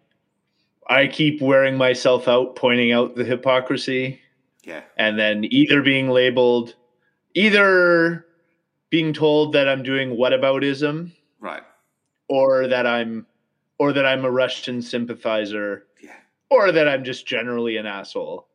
[0.90, 4.20] I keep wearing myself out pointing out the hypocrisy
[4.64, 4.82] Yeah.
[4.98, 6.74] and then either being labeled
[7.34, 8.26] either
[8.90, 11.62] being told that I'm doing whataboutism Right.
[12.28, 13.26] or that I'm
[13.78, 16.10] or that I'm a Russian sympathizer Yeah.
[16.50, 18.46] or that I'm just generally an asshole.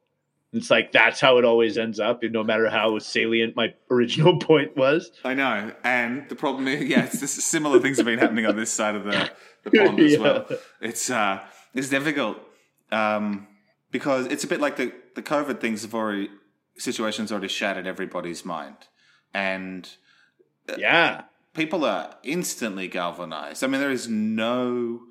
[0.53, 4.75] It's like that's how it always ends up, no matter how salient my original point
[4.77, 5.11] was.
[5.23, 8.55] I know, and the problem is, yeah, it's just similar things have been happening on
[8.55, 9.31] this side of the,
[9.99, 10.17] as Yeah.
[10.17, 10.47] well.
[10.81, 12.37] It's uh, it's difficult
[12.91, 13.47] um,
[13.91, 16.29] because it's a bit like the the COVID things have already
[16.77, 18.77] situations already shattered everybody's mind,
[19.33, 19.89] and
[20.77, 21.23] Yeah,
[21.53, 23.63] people are instantly galvanized.
[23.63, 25.01] I mean, there is no,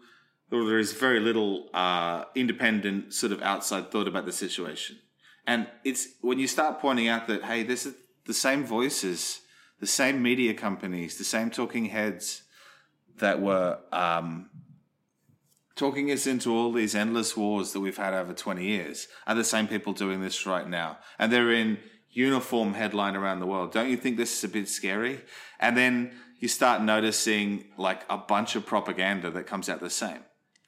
[0.50, 4.98] or there is very little uh, independent sort of outside thought about the situation.
[5.46, 7.94] And it's when you start pointing out that, hey, this is
[8.26, 9.40] the same voices,
[9.80, 12.42] the same media companies, the same talking heads
[13.18, 14.50] that were um,
[15.76, 19.44] talking us into all these endless wars that we've had over 20 years are the
[19.44, 20.98] same people doing this right now.
[21.18, 21.78] And they're in
[22.10, 23.72] uniform headline around the world.
[23.72, 25.20] Don't you think this is a bit scary?
[25.58, 30.20] And then you start noticing like a bunch of propaganda that comes out the same.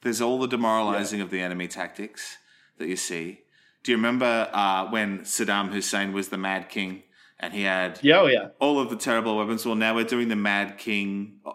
[0.03, 2.37] There's all the demoralizing of the enemy tactics
[2.77, 3.39] that you see.
[3.83, 7.03] Do you remember uh, when Saddam Hussein was the Mad King
[7.39, 9.65] and he had yeah, oh yeah, all of the terrible weapons.
[9.65, 11.51] Well, now we're doing the Mad King uh,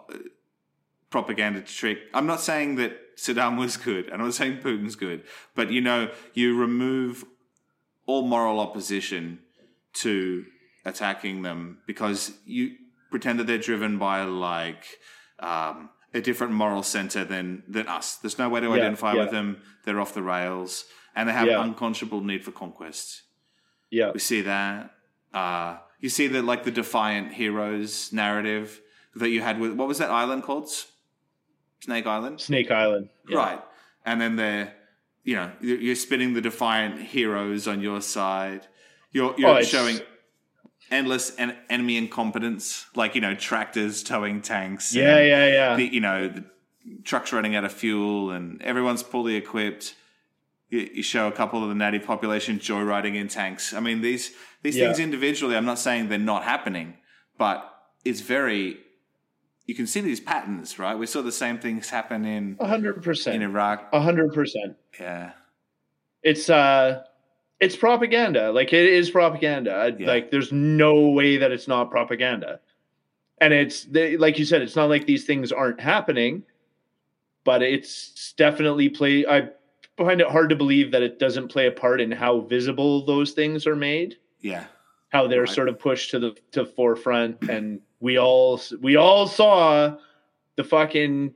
[1.17, 1.99] propaganda trick.
[2.13, 2.91] I'm not saying that
[3.23, 4.05] Saddam was good.
[4.09, 5.19] And I'm not saying Putin's good,
[5.55, 7.23] but you know, you remove
[8.07, 9.39] all moral opposition
[10.03, 10.43] to
[10.91, 12.63] attacking them because you
[13.11, 14.83] pretend that they're driven by like
[15.39, 18.15] um, a different moral center than than us.
[18.21, 19.21] There's no way to Yeah, identify yeah.
[19.21, 19.47] with them.
[19.85, 21.63] They're off the rails, and they have Yeah.
[21.63, 23.21] unconscionable need for conquest.
[23.91, 24.79] yeah, We see that.
[25.41, 28.81] Uh, you see the like the defiant heroes narrative
[29.21, 30.69] that you had with what was that island called?
[31.83, 33.09] Snake Island, Snake Island.
[33.27, 33.37] Yeah.
[33.37, 33.61] right?
[34.05, 34.73] And then they're,
[35.23, 38.67] you know, you're you're spinning the defiant heroes on your side.
[39.11, 39.99] You're you're Oh, showing
[40.91, 44.93] endless en- enemy incompetence, like you know tractors towing tanks.
[44.95, 45.75] Yeah, and yeah, yeah.
[45.75, 46.43] The, you know the
[47.03, 49.95] trucks running out of fuel and everyone's poorly equipped.
[50.69, 53.73] You, you show a couple of the native population joyriding in tanks.
[53.73, 54.31] I mean these
[54.63, 54.87] these Yeah.
[54.87, 55.55] things individually.
[55.55, 56.95] I'm not saying they're not happening,
[57.37, 57.69] but
[58.05, 58.77] it's very.
[59.65, 60.95] You can see these patterns, right?
[60.95, 63.41] We saw the same things happen in 100% in.
[63.41, 63.93] Iraq.
[63.93, 64.75] Hundred percent.
[64.99, 65.31] Yeah,
[66.21, 67.03] It's uh,
[67.61, 68.51] it's propaganda.
[68.51, 69.95] Like it is propaganda.
[69.97, 70.07] Yeah.
[70.07, 72.59] Like there's no way that it's not propaganda.
[73.39, 76.43] And it's they, like you said, it's not like these things aren't happening,
[77.45, 79.25] but it's definitely play.
[79.25, 79.49] I
[79.97, 83.31] find it hard to believe that it doesn't play a part in how visible those
[83.31, 84.17] things are made.
[84.41, 84.65] yeah,
[85.09, 85.49] how they're Right.
[85.49, 89.95] sort of pushed to the to forefront and we all we all saw
[90.57, 91.33] the fucking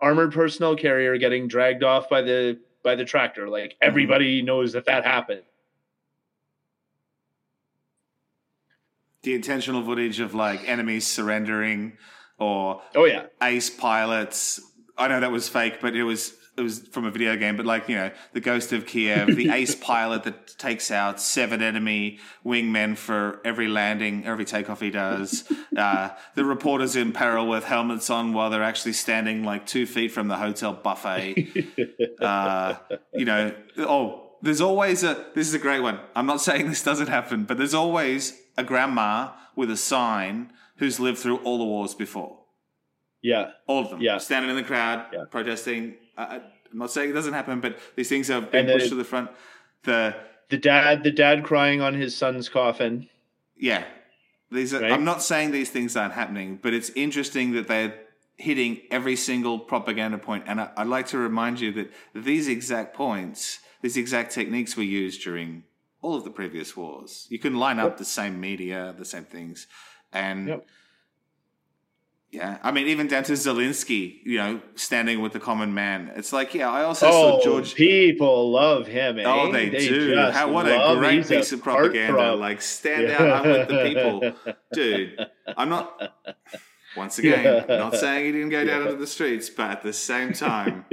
[0.00, 3.48] armored personnel carrier getting dragged off by the by the tractor.
[3.48, 3.88] Like mm-hmm.
[3.88, 5.42] everybody knows that that happened.
[9.22, 11.96] The intentional footage of like enemies surrendering
[12.36, 13.26] or oh yeah.
[13.40, 14.60] ace pilots.
[14.96, 17.56] I know that was fake, but it was it was from a video game.
[17.56, 21.62] But like you know, the Ghost of Kiev, the ace pilot that takes out seven
[21.62, 25.44] enemy wingmen for every landing, every takeoff he does.
[25.76, 30.10] Uh, the reporters in peril with helmets on while they're actually standing like two feet
[30.10, 31.46] from the hotel buffet.
[32.20, 32.74] Uh,
[33.14, 35.26] you know, oh, there's always a.
[35.36, 36.00] This is a great one.
[36.16, 40.98] I'm not saying this doesn't happen, but there's always a grandma with a sign who's
[40.98, 42.40] lived through all the wars before.
[43.22, 44.00] yeah All of them.
[44.00, 44.18] Yeah.
[44.18, 45.24] Standing in the crowd, Yeah.
[45.30, 45.94] protesting.
[46.18, 48.94] I, I'm not saying it doesn't happen, but these things have been And pushed to
[48.94, 49.30] the front.
[49.84, 50.14] The
[50.50, 53.08] the dad the dad crying on his son's coffin
[53.58, 53.84] yeah,
[54.50, 54.80] these are.
[54.80, 54.92] Right.
[54.92, 57.94] I'm not saying these things aren't happening, but it's interesting that they're
[58.36, 60.44] hitting every single propaganda point.
[60.46, 64.84] And I, I'd like to remind you that these exact points, these exact techniques were
[64.84, 65.64] used during
[66.00, 67.26] all of the previous wars.
[67.30, 69.66] You can line up the same media, the same things,
[70.12, 70.66] and Yep.
[72.30, 76.12] Yeah, I mean, even down to Zelensky, you know, standing with the common man.
[76.14, 77.74] It's like, yeah, I also oh saw George.
[77.74, 79.24] people love him eh?
[79.24, 80.14] Oh, they, do.
[80.14, 82.34] just How, what a great he's a piece of propaganda.
[82.34, 84.54] Like, stand out, I'm with the people.
[84.74, 86.12] Dude, I'm not,
[86.98, 87.76] once again, Yeah.
[87.78, 90.84] Not saying he didn't go down into the streets, but at the same time,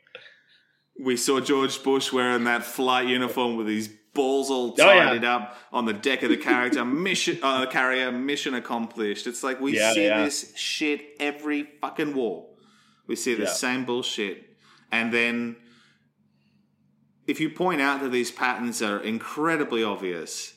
[1.00, 5.04] we saw George Bush wearing that flight uniform with his balls all Oh, yeah.
[5.10, 6.84] tied up on the deck of the character.
[7.08, 9.26] mission, uh, carrier, mission accomplished.
[9.26, 10.24] It's like we Yeah, see yeah.
[10.24, 12.36] this shit every fucking war.
[13.06, 14.36] We see the same bullshit.
[14.92, 15.56] And then
[17.26, 20.54] if you point out that these patterns are incredibly obvious,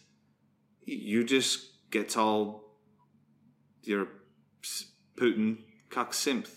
[0.86, 2.62] you just get told
[3.84, 4.08] you're
[5.20, 5.58] Putin
[5.90, 6.48] cuck simp.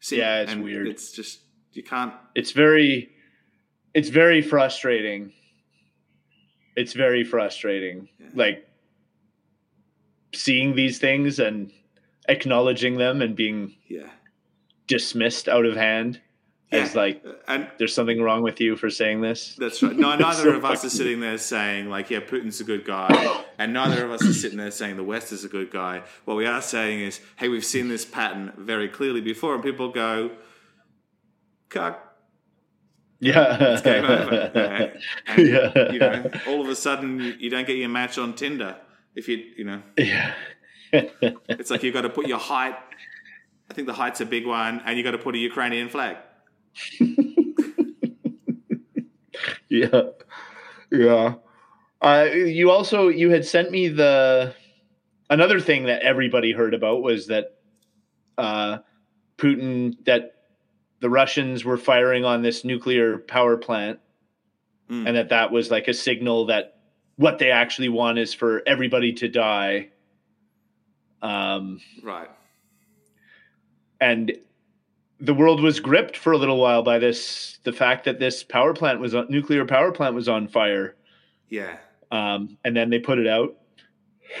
[0.00, 0.18] Simp.
[0.20, 0.86] Yeah, it's And weird.
[0.88, 1.40] It's just
[1.72, 2.14] you can't.
[2.34, 3.10] it's very
[3.94, 5.32] it's very frustrating
[6.78, 8.68] it's very frustrating like
[10.32, 11.72] seeing these things and
[12.28, 14.10] acknowledging them and being Yeah,
[14.86, 16.20] dismissed out of hand
[16.70, 19.56] As like, uh, and there's something wrong with you for saying this.
[19.58, 19.96] That's right.
[19.96, 23.42] No, neither so of us are sitting there saying like, yeah, Putin's a good guy,
[23.58, 26.02] and neither of us are sitting there saying the West is a good guy.
[26.26, 29.88] What we are saying is, hey, we've seen this pattern very clearly before, and people
[29.88, 30.30] go,
[31.70, 32.07] "Cuck,
[33.20, 33.56] Yeah.
[33.60, 34.52] it's game over."
[35.26, 35.92] And, Yeah.
[35.92, 38.76] You know, all of a sudden, you, you don't get your match on Tinder
[39.14, 40.34] if you, you know, yeah.
[40.92, 42.76] it's like you've got to put your height.
[43.70, 46.16] I think the height's a big one, and you've got to put a Ukrainian flag.
[49.68, 50.00] yeah.
[50.90, 51.34] Yeah.
[52.00, 54.54] Uh, you also you had sent me the
[55.28, 57.58] another thing that everybody heard about was that
[58.38, 58.78] uh,
[59.36, 60.37] Putin that
[61.00, 64.00] the Russians were firing on this nuclear power plant,
[64.90, 65.06] Mm.
[65.06, 66.78] and that that was like a signal that
[67.16, 69.90] what they actually want is for everybody to die.
[71.20, 72.28] Um, Right.
[74.00, 74.32] and
[75.20, 78.72] the world was gripped for a little while by this the fact that this power
[78.72, 80.94] plant was on nuclear power plant was on fire
[81.48, 81.76] Yeah.
[82.12, 83.56] um, and then they put it out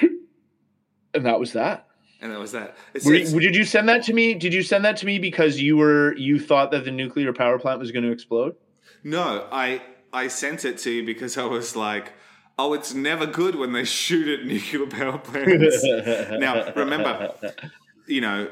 [0.00, 1.87] and that was that
[2.20, 2.76] And that was that.
[2.94, 5.60] It's, it's- did you send that to me did you send that to me because
[5.60, 8.56] you were you thought that the nuclear power plant was going to explode
[9.04, 9.80] No, I
[10.12, 12.12] I sent it to you because I was like,
[12.58, 15.84] oh, it's never good when they shoot at nuclear power plants.
[16.32, 17.34] now, remember,
[18.06, 18.48] you know,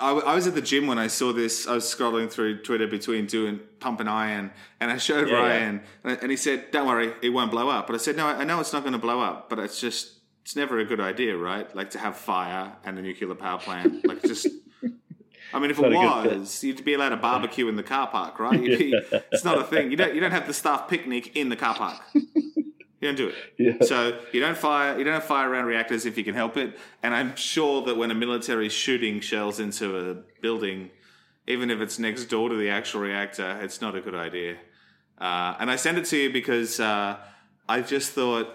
[0.00, 1.68] I, I was at the gym when I saw this.
[1.68, 5.40] I was scrolling through Twitter between doing pump and iron, and I showed Yeah, yeah.
[5.40, 8.26] Ryan, and and he said, "Don't worry, it won't blow up." But I said, "No,
[8.26, 10.14] I know it's not going to blow up, but it's just."
[10.48, 11.76] It's never a good idea, right?
[11.76, 14.08] Like to have fire and a nuclear power plant.
[14.08, 14.46] Like just,
[15.52, 18.06] I mean, if it Not a was, you'd be allowed to barbecue in the car
[18.06, 18.58] park, right?
[18.58, 18.98] Be,
[19.30, 19.90] It's not a thing.
[19.90, 20.14] You don't.
[20.14, 22.00] You don't have the staff picnic in the car park.
[22.14, 22.22] You
[23.02, 23.34] don't do it.
[23.58, 24.96] yeah So you don't fire.
[24.98, 26.78] You don't have fire around reactors if you can help it.
[27.02, 30.90] And I'm sure that when a military is shooting shells into a building,
[31.46, 34.56] even if it's next door to the actual reactor, it's not a good idea.
[35.18, 37.18] Uh, and I send it to you because uh,
[37.68, 38.54] I just thought.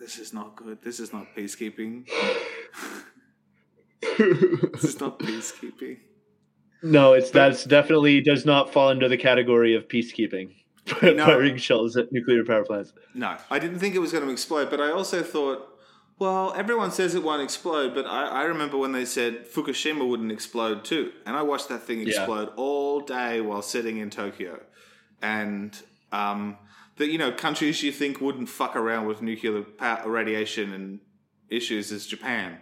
[0.00, 0.78] This is not good.
[0.82, 2.06] This is not peacekeeping.
[4.18, 5.98] this is not peacekeeping.
[6.82, 10.54] no it's that's definitely does not fall under the category of peacekeeping
[11.02, 11.24] No.
[11.26, 14.70] firing shells at nuclear power plants No, I didn't think it was going to explode,
[14.70, 15.66] but I also thought,
[16.18, 20.32] well, everyone says it won't explode, but I, I remember when they said Fukushima wouldn't
[20.32, 22.08] explode too, and I watched that thing Yeah.
[22.08, 24.60] explode all day while sitting in Tokyo,
[25.22, 25.78] and
[26.12, 26.56] um,
[27.00, 31.00] that you know countries you think wouldn't fuck around with nuclear power, radiation and
[31.48, 32.58] issues is Japan.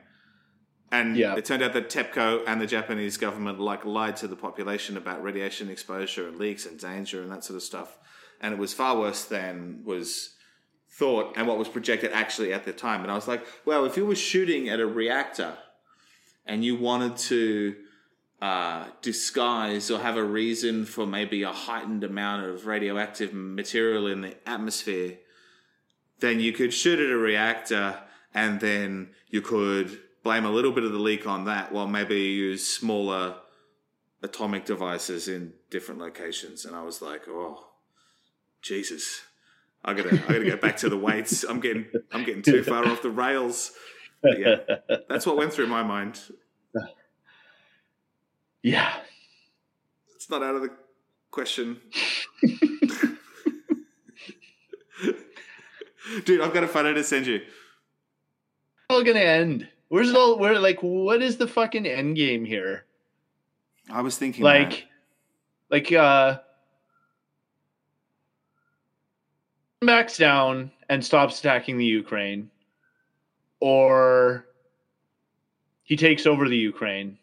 [0.92, 1.34] And Yeah.
[1.34, 5.22] it turned out that TEPCO and the Japanese government like lied to the population about
[5.22, 7.98] radiation exposure and leaks and danger and that sort of stuff.
[8.40, 10.36] And it was far worse than was
[10.88, 13.02] thought and what was projected actually at the time.
[13.02, 15.58] And I was like, well, if you were shooting at a reactor
[16.46, 17.74] and you wanted to
[18.40, 24.20] uh, disguise or have a reason for maybe a heightened amount of radioactive material in
[24.20, 25.18] the atmosphere,
[26.20, 27.98] then you could shoot at a reactor
[28.34, 32.14] and then you could blame a little bit of the leak on that while maybe
[32.14, 33.36] you use smaller
[34.22, 36.64] atomic devices in different locations.
[36.64, 37.66] And I was like, oh,
[38.62, 39.22] Jesus.
[39.84, 41.44] I gotta, I gotta get back to the weights.
[41.44, 43.72] I'm getting, I'm getting too far off the rails.
[44.20, 44.56] But yeah,
[45.08, 46.20] that's what went through my mind.
[48.68, 48.92] Yeah
[50.14, 50.70] It's not out of the
[51.30, 51.80] question.
[56.24, 57.40] Dude, I've got a photo to send you.
[58.90, 62.84] all gonna end where's it all where like what is the fucking end game here
[63.90, 64.82] I was thinking like that.
[65.70, 66.38] like uh
[69.80, 72.50] backs down and stops attacking the ukraine
[73.60, 74.46] or
[75.84, 77.18] he takes over the ukraine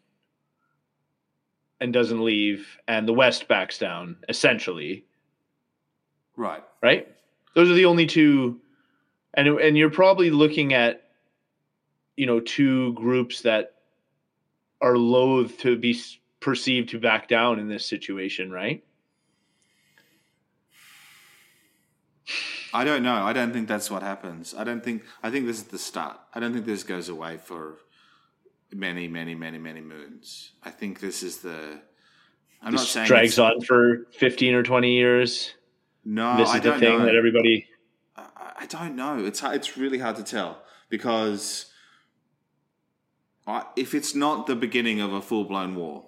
[1.79, 5.05] and doesn't leave and the west backs down essentially
[6.37, 6.63] right.
[6.81, 7.07] right
[7.53, 8.59] those are the only two
[9.33, 11.09] and and you're probably looking at
[12.15, 13.73] you know two groups that
[14.81, 15.99] are loath to be
[16.39, 18.83] perceived to back down in this situation right
[22.75, 23.23] I don't know.
[23.23, 24.53] I don't think that's what happens.
[24.53, 25.03] I don't think.
[25.23, 26.19] I think this is the start.
[26.33, 27.77] I don't think this goes away for
[28.75, 30.51] many, many, many, many moons.
[30.63, 31.79] I think this is the.
[32.61, 35.53] I'm not this saying drags on for 15 or 20 years
[36.03, 37.05] No, this I is the thing know.
[37.05, 37.67] that everybody
[38.17, 38.23] I,
[38.61, 39.23] I don't know.
[39.23, 41.67] It's it's really hard to tell because
[43.45, 46.05] I, if it's not the beginning of a full blown war,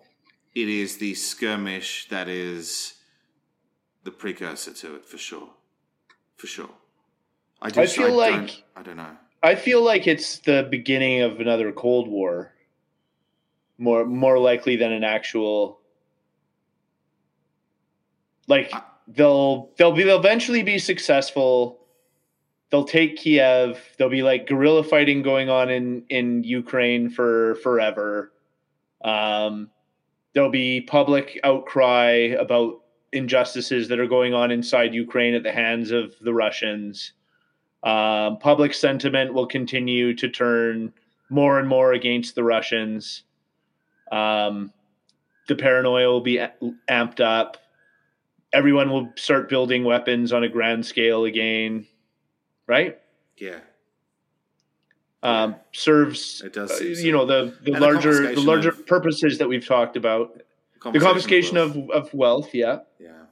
[0.56, 2.96] it is the skirmish that is
[4.04, 5.50] the precursor to it for sure,
[6.38, 6.70] for sure.
[7.62, 9.18] I just feel like- don't, I don't know.
[9.44, 12.54] i feel like it's the beginning of another cold war
[13.78, 15.80] more more likely than an actual
[18.48, 18.72] like
[19.08, 21.80] they'll they'll be they'll eventually be successful.
[22.70, 23.80] They'll take kiev.
[23.98, 28.32] There'll be like guerrilla fighting going on in in ukraine for forever.
[29.04, 29.70] Um
[30.34, 32.82] there'll be public outcry about
[33.14, 37.14] injustices that are going on inside ukraine at the hands of the russians.
[37.84, 40.92] Um, public sentiment will continue to turn
[41.30, 43.24] more and more against the russians
[44.12, 44.72] um,
[45.48, 46.40] the paranoia will be
[46.90, 47.58] amped up.
[48.54, 51.86] Everyone will start building weapons on a grand scale again,
[52.68, 53.00] right?
[53.38, 53.60] Yeah.
[55.24, 59.40] Um, serves It does uh, you know the the And larger the larger of- purposes
[59.40, 60.42] that we've talked about.
[60.94, 61.76] The confiscation wealth.
[61.76, 62.80] of, of wealth, yeah.
[63.00, 63.26] Yeah,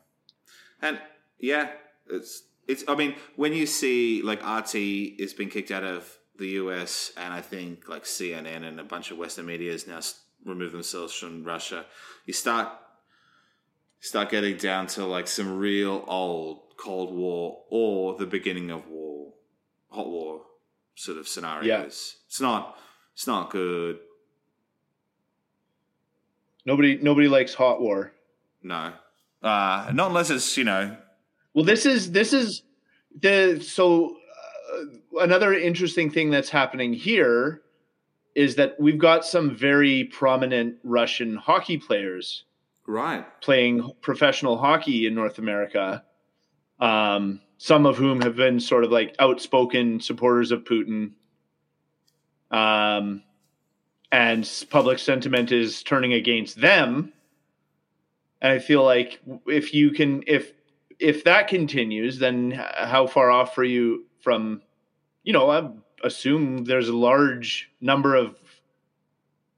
[0.82, 0.99] and
[1.39, 1.69] yeah,
[2.09, 2.84] it's it's.
[2.88, 7.32] I mean, when you see like RT is being kicked out of the US, and
[7.34, 9.99] I think like CNN and a bunch of Western media is now
[10.46, 11.86] removed themselves from Russia,
[12.26, 12.70] you start
[14.00, 19.34] start getting down to like some real old Cold War or the beginning of war,
[19.89, 20.41] hot war
[20.96, 22.18] sort of scenarios.
[22.28, 22.78] It's not.
[23.14, 24.00] It's not good.
[26.66, 28.12] Nobody nobody likes hot war.
[28.64, 28.93] No,
[29.43, 30.98] uh, not unless it's you know
[31.54, 32.64] Well, this is this is
[33.22, 34.18] the so
[34.74, 37.62] uh, another interesting thing that's happening here
[38.36, 42.44] is that we've got some very prominent Russian hockey players
[42.86, 43.26] right.
[43.42, 46.04] playing professional hockey in North America.
[46.80, 51.12] Um, some of whom have been sort of like outspoken supporters of Putin.
[52.52, 53.24] Um,
[54.12, 57.14] and public sentiment is turning against them.
[58.42, 60.52] And I feel like if you can, if
[61.00, 64.62] if that continues, then how far off are you from?
[65.24, 68.36] You know, assume there's a large number of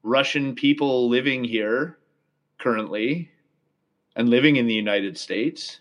[0.03, 1.97] Russian people living here
[2.59, 3.29] currently
[4.15, 5.79] and living in the United States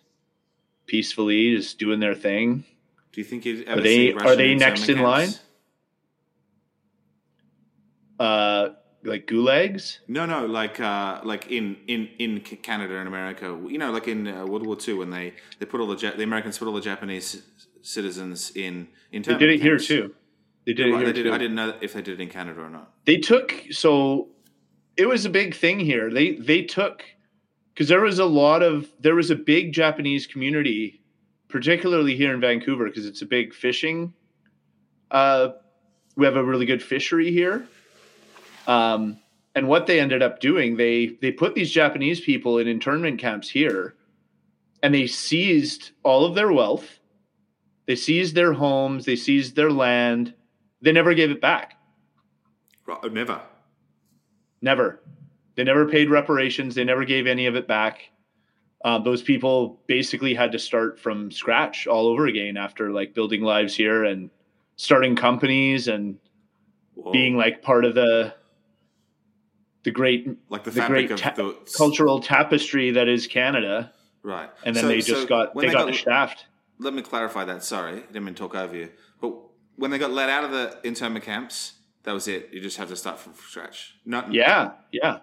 [0.86, 2.64] peacefully, just doing their thing.
[3.12, 5.30] Do you think you'd Are they- are they next in line?
[8.18, 8.70] Uh,
[9.04, 9.98] like gulags.
[10.08, 14.26] No, no, like uh, like in, in, in Canada and America, you know, like in
[14.26, 16.74] uh, World War II when they, they put all the Ja- the Americans put all
[16.74, 17.42] the Japanese
[17.82, 20.14] citizens in They did it here too.
[20.66, 21.32] They did Right, it here did-.
[21.32, 22.92] I didn't know if they did it in Canada or not.
[23.04, 24.28] they took so
[24.96, 27.04] it was a big thing here they they took
[27.72, 31.02] because there was a lot of there was a big japanese community
[31.48, 34.12] particularly here in vancouver because it's a big fishing
[35.10, 35.50] uh
[36.16, 37.66] we have a really good fishery here
[38.66, 39.18] um
[39.54, 43.48] and what they ended up doing they they put these japanese people in internment camps
[43.50, 43.94] here
[44.82, 46.98] and they seized all of their wealth
[47.86, 50.32] they seized their homes they seized their land
[50.82, 51.74] they never gave it back
[52.86, 53.40] Right, oh, never.
[54.62, 55.00] Never.
[55.56, 56.74] They never paid reparations.
[56.74, 58.10] They never gave any of it back.
[58.84, 63.42] Uh, those people basically had to start from scratch all over again after like building
[63.42, 64.30] lives here and
[64.76, 66.16] starting companies and
[66.94, 67.10] Whoa.
[67.10, 68.34] being like part of the
[69.82, 73.92] the great like the the great of ta- the cultural tapestry that is Canada.
[74.22, 74.50] right.
[74.64, 76.46] And then So- they just so got they, got, the shaft.
[76.78, 77.64] let me clarify that.
[77.64, 78.90] Sorry, I didn't mean to talk over you.
[79.76, 81.74] When they got let out of the internment camps,
[82.04, 82.48] that was it.
[82.52, 83.94] You just have to start from scratch.
[84.04, 85.18] Not Yeah, yeah.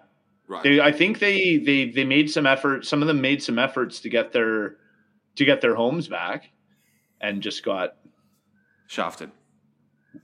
[0.48, 0.62] right.
[0.62, 2.86] They, I think they they they made some effort.
[2.86, 4.76] Some of them made some efforts to get their
[5.36, 6.50] to get their homes back,
[7.20, 7.96] and just got
[8.86, 9.30] Shafted.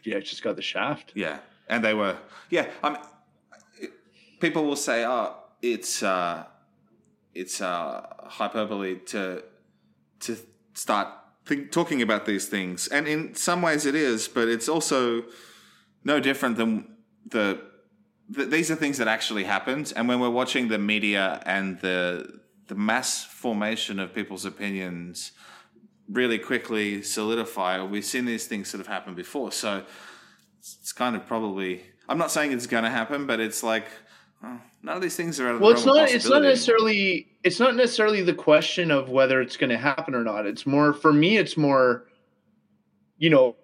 [0.04, 1.12] yeah, just got the shaft.
[1.16, 2.16] Yeah, and they were.
[2.50, 2.98] Yeah, I mean,
[3.80, 3.92] it-
[4.38, 6.44] people will say, "Oh, it's uh,
[7.34, 9.42] it's uh, hyperbole to
[10.20, 10.36] to
[10.74, 11.08] start
[11.46, 15.24] think, talking about these things," and in some ways it is, but it's also
[16.04, 16.70] no different than
[17.26, 17.60] the.
[18.36, 21.24] th these are things that actually happened, and when we're watching the media
[21.56, 21.98] and the
[22.70, 25.32] the mass formation of people's opinions
[26.08, 29.70] really quickly solidify, we've seen these things sort of happen before, so
[30.58, 31.70] it's kind of probably.
[32.08, 33.86] I'm not saying it's going to happen, but it's like
[34.42, 36.10] none of these things are out of Well, the it's not.
[36.10, 37.28] It's not necessarily.
[37.44, 40.46] It's not necessarily the question of whether it's going to happen or not.
[40.46, 41.36] It's more for me.
[41.36, 42.06] It's more,
[43.18, 43.56] you know,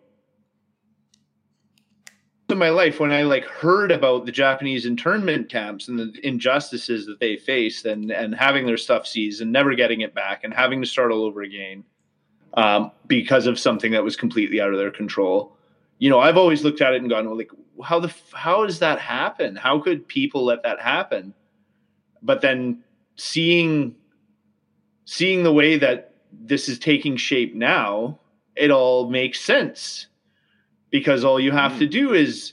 [2.49, 7.07] in my life when I like heard about the Japanese internment camps and the injustices
[7.07, 10.53] that they faced, and and having their stuff seized and never getting it back, and
[10.53, 11.85] having to start all over again,
[12.55, 15.56] um, because of something that was completely out of their control.
[15.99, 17.51] You know, I've always looked at it and gone, well, like,
[17.83, 19.57] how the how does that happen?
[19.57, 21.35] How could people let that happen?
[22.23, 22.83] But then
[23.17, 23.95] seeing
[25.05, 28.19] seeing the way that this is taking shape now,
[28.57, 30.09] it all makes sense
[30.91, 31.79] because all you have Mm.
[31.79, 32.53] to do is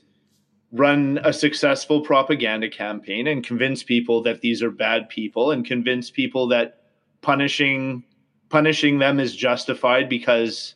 [0.72, 6.10] run a successful propaganda campaign and convince people that these are bad people and convince
[6.10, 6.82] people that
[7.22, 8.04] punishing
[8.50, 10.76] punishing them is justified because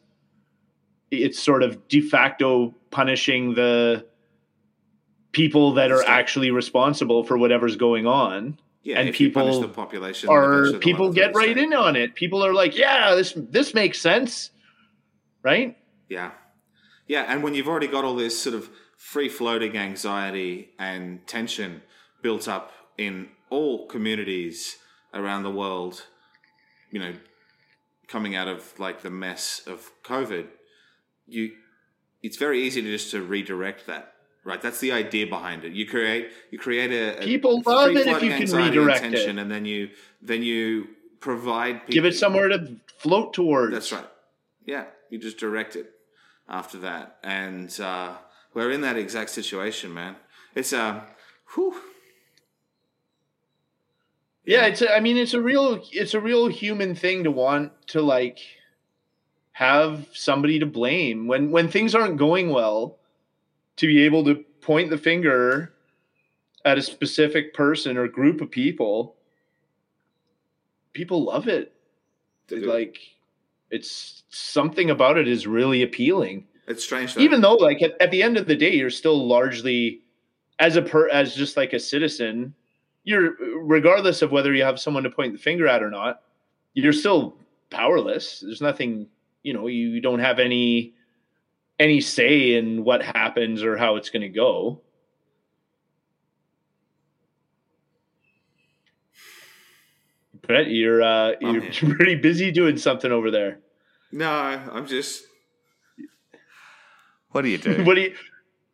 [1.12, 4.06] it's sort of de facto punishing the
[5.32, 8.60] people that are actually responsible for whatever's going on.
[8.84, 12.16] Yeah, and if you punish people the population, Or people get right in on it.
[12.16, 14.52] People are like, "Yeah, this this makes sense."
[15.44, 15.78] Right?
[16.10, 16.32] Yeah.
[17.06, 21.82] Yeah, and when you've already got all this sort of free floating anxiety and tension
[22.22, 24.78] built up in all communities
[25.14, 26.06] around the world,
[26.92, 27.14] you know,
[28.08, 30.48] coming out of like the mess of COVID,
[31.28, 31.52] you
[32.24, 34.14] it's very easy to just to redirect that.
[34.44, 35.74] Right, that's the idea behind it.
[35.74, 39.14] You create you create a, a People love it if you can anxiety and redirect
[39.14, 39.38] it.
[39.38, 39.90] and then you
[40.22, 40.88] then you
[41.20, 43.74] provide people, Give it somewhere to float towards.
[43.74, 44.08] that's right.
[44.66, 45.92] Yeah, you just direct it
[46.48, 48.14] after that, and uh,
[48.54, 50.16] we're in that exact situation, man.
[50.56, 51.02] It's um,
[51.54, 51.76] whew.
[54.46, 54.82] Yeah, it's.
[54.82, 55.82] A, I mean, it's a real.
[55.92, 58.40] It's a real human thing to want to like
[59.58, 63.00] have somebody to blame when when things aren't going well.
[63.78, 65.74] To be able to point the finger
[66.64, 69.16] at a specific person or group of people,
[70.94, 71.74] people love it.
[72.48, 72.58] They.
[72.58, 73.00] Like,
[73.70, 77.16] it's something about it is really appealing it's strange.
[77.16, 77.22] Though.
[77.22, 80.02] even though like at, at the end of the day you're still largely
[80.60, 82.54] as a per as just like a citizen
[83.04, 86.22] you're regardless of whether you have someone to point the finger at or not
[86.74, 87.38] you're still
[87.70, 89.08] powerless there's nothing
[89.48, 90.94] you know you, you don't have any
[91.80, 94.82] any say in what happens or how it's going to go
[100.46, 101.96] Brett, you're uh, I'm you're here.
[101.96, 103.60] pretty busy doing something over there.
[104.14, 105.26] no, I'm just.
[107.32, 107.84] What do you do?
[107.86, 108.16] what do you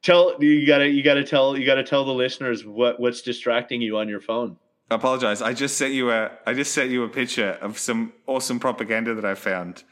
[0.04, 3.98] tell you gotta you gotta tell you gotta tell the listeners what what's distracting you
[3.98, 4.58] on your phone
[4.92, 5.42] I apologize.
[5.42, 9.16] I just sent you a I just sent you a picture of some awesome propaganda
[9.16, 9.84] that I found,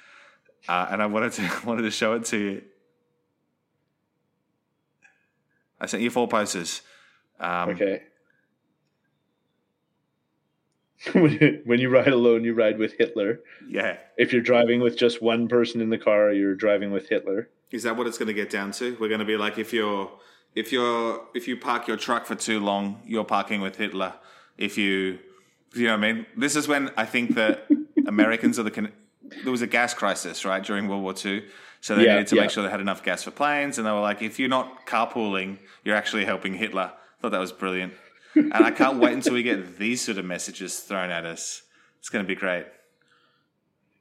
[0.67, 2.61] uh, and I wanted to wanted to show it to you.
[5.79, 6.81] I sent you four posters.
[7.39, 8.03] Um, okay
[11.13, 13.97] when when you ride alone you ride with hitler Yeah.
[14.17, 17.81] if you're driving with just one person in the car you're driving with hitler Is
[17.83, 18.95] that what it's going to get down to?
[18.99, 20.11] We're going to be like if you're
[20.53, 24.13] If you're if you park your truck for too long, you're parking with Hitler.
[24.57, 25.17] If you
[25.73, 27.67] you know what I mean, this is when I think that
[28.05, 28.91] Americans are the
[29.43, 31.43] there was a gas crisis right during World War II,
[31.81, 32.41] so they Yeah, needed to yeah.
[32.43, 34.85] make sure they had enough gas for planes, and they were like, if you're not
[34.85, 36.91] carpooling, you're actually helping Hitler.
[37.21, 37.93] Thought that was brilliant,
[38.35, 41.63] and I can't wait until we get these sort of messages thrown at us.
[41.99, 42.65] It's going to be great.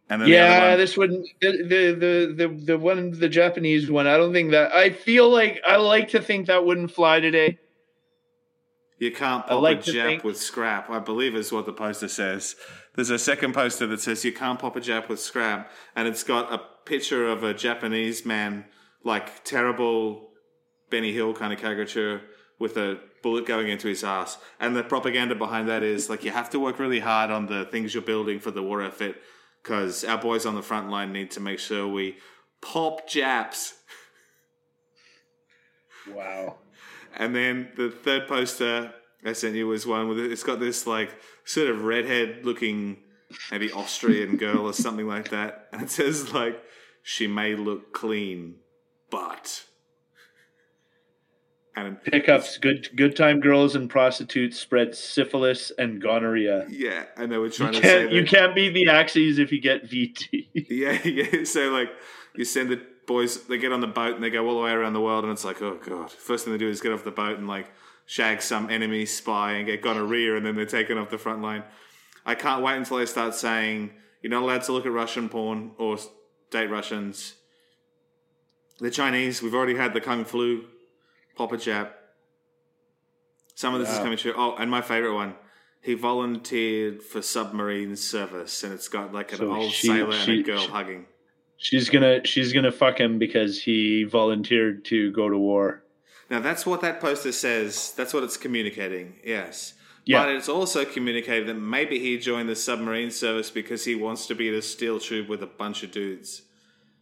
[0.09, 3.89] And then the yeah one, this one the, the the the the one the japanese
[3.89, 7.21] one i don't think that i feel like i like to think that wouldn't fly
[7.21, 7.57] today
[8.99, 11.73] you can't I pop like a jap think- with scrap, I believe is what the
[11.73, 12.57] poster says.
[12.95, 16.25] There's a second poster that says you can't pop a jap with scrap, and it's
[16.25, 18.65] got a picture of a Japanese man,
[19.05, 20.31] like terrible
[20.91, 22.23] Benny Hill kind of caricature,
[22.59, 24.39] with a bullet going into his ass.
[24.59, 27.65] And the propaganda behind that is like you have to work really hard on the
[27.67, 29.17] things you're building for the war effort,
[29.63, 32.19] because our boys on the front line need to make sure we
[32.61, 33.75] pop japs.
[36.09, 36.57] wow
[37.17, 41.11] And then the third poster I sent you was one with it's got this like
[41.45, 42.99] sort of redhead looking
[43.51, 45.69] maybe Austrian girl or something like that.
[45.73, 46.61] And it says like
[47.03, 48.57] she may look clean,
[49.11, 49.65] but
[51.77, 57.39] and pickups good good time girls and prostitutes spread syphilis and gonorrhea yeah, and they
[57.39, 60.49] were trying you to say that, you can't beat the Axis if you get VD
[60.69, 61.45] Yeah, yeah.
[61.45, 61.91] So like
[62.35, 64.73] you send the boys they get on the boat and they go all the way
[64.73, 66.11] around the world and it's like, oh god.
[66.11, 67.71] First thing they do is get off the boat and like
[68.11, 71.63] shag some enemy spy and get gonorrhea and then they're taken off the front line.
[72.27, 75.71] I can't wait until they start saying you're not allowed to look at Russian porn
[75.79, 75.97] or
[76.51, 77.35] date Russians.
[78.81, 80.65] The Chinese, we've already had the Kung Flu,
[81.37, 81.91] Papa Jap.
[83.55, 84.35] Some of this is coming true.
[84.37, 85.35] Oh, and my favorite one.
[85.81, 90.29] He volunteered for submarine service, and it's got like an So old she- sailor and
[90.31, 91.07] a girl she- hugging.
[91.59, 95.85] she's gonna she's gonna fuck him because he volunteered to go to war
[96.31, 97.93] Now that's what that poster says.
[97.97, 99.15] That's what it's communicating.
[99.25, 99.75] Yes.
[100.07, 100.25] Yeah.
[100.25, 104.35] But it's also communicating that maybe he joined the submarine service because he wants to
[104.35, 106.43] be in a steel tube with a bunch of dudes.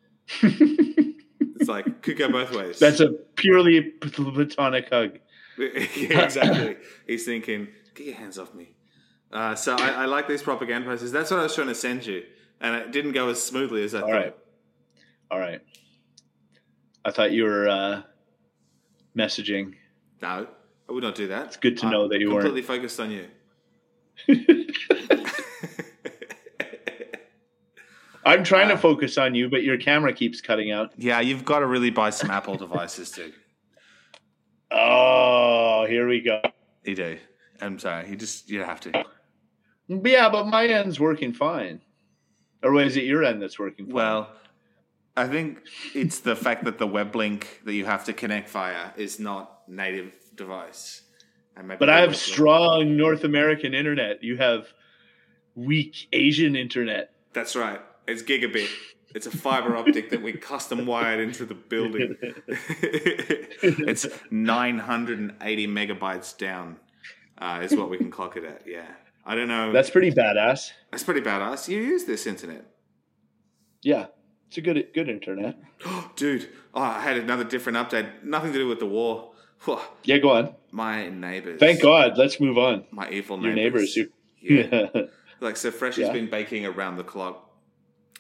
[0.43, 2.79] it's like could go both ways.
[2.79, 5.19] that's a purely platonic hug
[5.59, 6.77] yeah, exactly.
[7.07, 8.75] He's thinking, "Get your hands off me."
[9.33, 11.11] Uh, so I, I like these propaganda posters.
[11.11, 12.23] That's what I was trying to send you,
[12.61, 14.15] and it didn't go as smoothly as I all thought.
[14.15, 14.37] right
[15.31, 15.61] all right
[17.05, 18.03] i thought you were uh
[19.19, 19.75] messaging
[20.23, 20.47] No,
[20.89, 21.47] I would not do that.
[21.47, 22.43] It's good to know that you weren't.
[22.45, 23.27] completely focused on you.
[28.25, 30.93] I'm trying to focus on you, but your camera keeps cutting out.
[30.99, 33.33] Yeah, you've got to really buy some Apple devices too.
[34.71, 36.43] Oh, here we go.
[36.85, 37.19] You do.
[37.61, 38.11] I'm sorry.
[38.11, 39.05] You just you have to.
[39.89, 41.81] Yeah, but my end's working fine.
[42.63, 43.95] Or is it your end that's working fine?
[43.95, 44.31] Well,
[45.19, 45.61] I think
[45.95, 49.69] it's the fact that the web link that you have to connect via is not
[49.69, 51.03] native device.
[51.57, 54.23] And maybe but I have link- strong North American internet.
[54.23, 54.69] You have
[55.55, 57.11] weak Asian internet.
[57.33, 57.81] That's right.
[58.07, 58.69] It's gigabit.
[59.15, 62.17] It's a fiber optic that we custom wired into the building.
[63.61, 66.77] It's 980 megabytes down.
[67.39, 68.63] uh, is what we can clock it at.
[68.67, 68.87] Yeah.
[69.25, 69.73] I don't know.
[69.73, 70.71] That's pretty badass.
[70.91, 71.69] That's pretty badass.
[71.69, 72.65] You use this internet.
[73.83, 74.07] Yeah,
[74.49, 75.57] it's a good good internet.
[76.17, 78.25] Dude, oh, I had another different update.
[78.25, 79.33] Nothing to do with the war.
[80.05, 80.55] Yeah, go on.
[80.71, 81.59] My neighbors.
[81.59, 82.17] Thank God.
[82.17, 82.85] Let's move on.
[82.91, 83.97] My evil Your neighbors.
[83.97, 84.13] neighbors.
[84.41, 85.03] Yeah.
[85.41, 86.13] Like so, Fresh has Yeah.
[86.13, 87.49] been baking around the clock.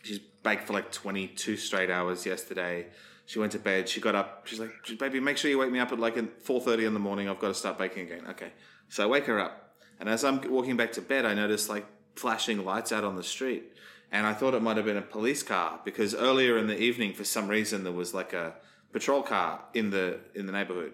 [0.05, 2.87] She's baked for like twenty two straight hours yesterday.
[3.26, 3.89] She went to bed.
[3.89, 4.47] She got up.
[4.47, 4.70] She's like,
[5.01, 7.29] "Baby, make sure you wake me up at like four thirty in the morning.
[7.29, 8.53] I've got to start baking again." Okay,
[8.89, 11.87] so I wake her up, and as I'm walking back to bed, I notice like
[12.14, 13.64] flashing lights out on the street,
[14.11, 17.12] and I thought it might have been a police car because earlier in the evening,
[17.12, 18.54] for some reason, there was like a
[18.92, 20.92] patrol car in the in the neighborhood.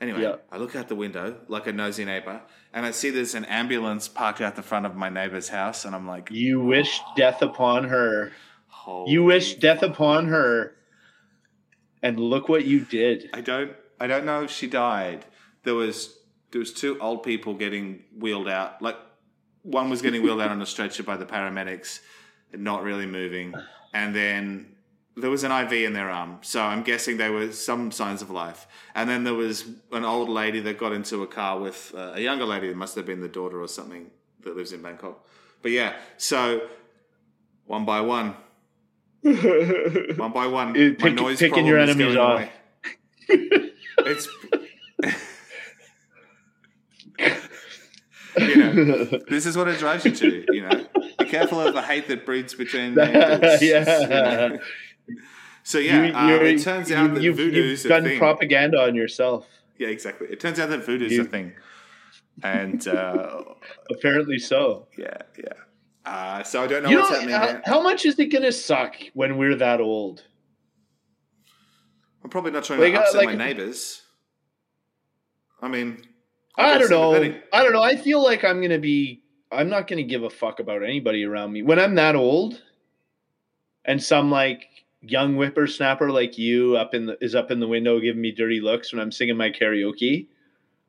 [0.00, 0.36] Anyway, Yeah.
[0.50, 4.08] I look out the window like a nosy neighbor, And I see there's an ambulance
[4.08, 7.12] parked out the front of my neighbor's house, and I'm like, you wish oh.
[7.16, 8.32] death upon her.
[8.66, 10.74] Holy You wish death upon her.
[12.02, 13.30] And look what you did.
[13.32, 15.24] I don't, I don't know if she died.
[15.62, 16.18] There was,
[16.50, 18.82] there was two old people getting wheeled out.
[18.82, 18.96] Like
[19.62, 22.00] one was getting wheeled out on a stretcher by the paramedics,
[22.56, 23.54] not really moving,
[23.92, 24.66] and then
[25.16, 26.38] there was an IV in their arm.
[26.42, 28.66] So I'm guessing there were some signs of life.
[28.96, 32.20] And then there was an old lady that got into a car with uh, a
[32.20, 32.68] younger lady.
[32.68, 34.10] It must have been the daughter or something
[34.42, 35.24] that lives in Bangkok.
[35.62, 36.62] But yeah, so
[37.66, 38.34] one by one,
[39.22, 42.40] one by one, Uh, my pick- noise picking problem your is enemies going off.
[42.40, 43.70] away.
[43.98, 44.28] It's
[48.38, 50.44] you know, this is what it drives you to.
[50.52, 50.86] You know,
[51.18, 53.62] be careful of the hate that breeds between neighbors.
[53.62, 54.00] yeah.
[54.00, 54.58] You know?
[55.62, 58.18] So yeah, you, um, it turns out you, that you've, voodoo's you've a done thing.
[58.18, 59.46] propaganda on yourself.
[59.78, 60.26] yeah, exactly.
[60.30, 61.52] It turns out that voodoo's You- a thing,
[62.42, 63.42] and uh,
[63.90, 64.88] Apparently so.
[64.98, 65.52] yeah, yeah.
[66.04, 68.42] Uh, so I don't know You what's know, happening how, how much is it going
[68.42, 70.22] to suck when we're that old?
[72.22, 74.02] I'm probably not trying Like, to uh, upset like- my neighbors.
[75.62, 76.02] I mean,
[76.56, 77.34] I don't know.
[77.52, 77.82] I don't know.
[77.82, 79.22] I feel like I'm going to be.
[79.52, 82.60] I'm not going to give a fuck about anybody around me when I'm that old.
[83.84, 84.66] And some like
[85.02, 88.60] young whippersnapper like you up in the is up in the window giving me dirty
[88.60, 90.26] looks when I'm singing my karaoke.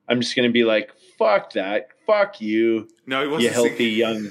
[0.07, 1.88] I'm just going to be like, "Fuck that!
[2.05, 3.43] Fuck you, No, he wasn't.
[3.43, 4.30] you healthy singing- young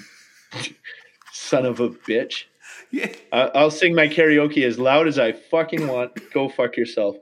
[1.32, 2.45] son of a bitch."
[2.91, 6.12] Yeah, I- I'll sing my karaoke as loud as I fucking want.
[6.32, 7.16] Go fuck yourself.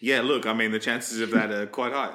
[0.00, 2.14] Yeah, look, I mean, the chances of that are quite high.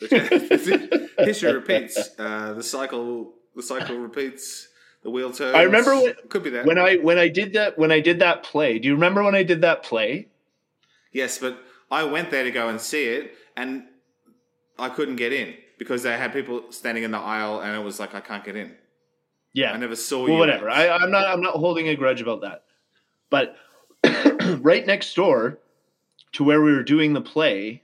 [0.00, 2.10] History repeats.
[2.18, 4.68] Uh, the cycle, the cycle repeats.
[5.02, 5.54] The wheel turns.
[5.54, 6.66] I remember when- could be that.
[6.66, 8.78] When I when I did that when I did that play.
[8.78, 10.28] Do you remember when I did that play?
[11.12, 11.58] yes, but
[11.90, 13.84] I went there to go and see it, and
[14.78, 18.00] I couldn't get in because they had people standing in the aisle, and it was
[18.00, 18.74] like I can't get in.
[19.52, 19.72] Yeah.
[19.72, 20.38] I never saw well, you.
[20.38, 20.68] whatever.
[20.68, 21.26] I, I'm not.
[21.26, 22.64] I'm not holding a grudge about that.
[23.30, 23.56] But
[24.60, 25.58] right next door
[26.36, 27.82] to where we were doing the play,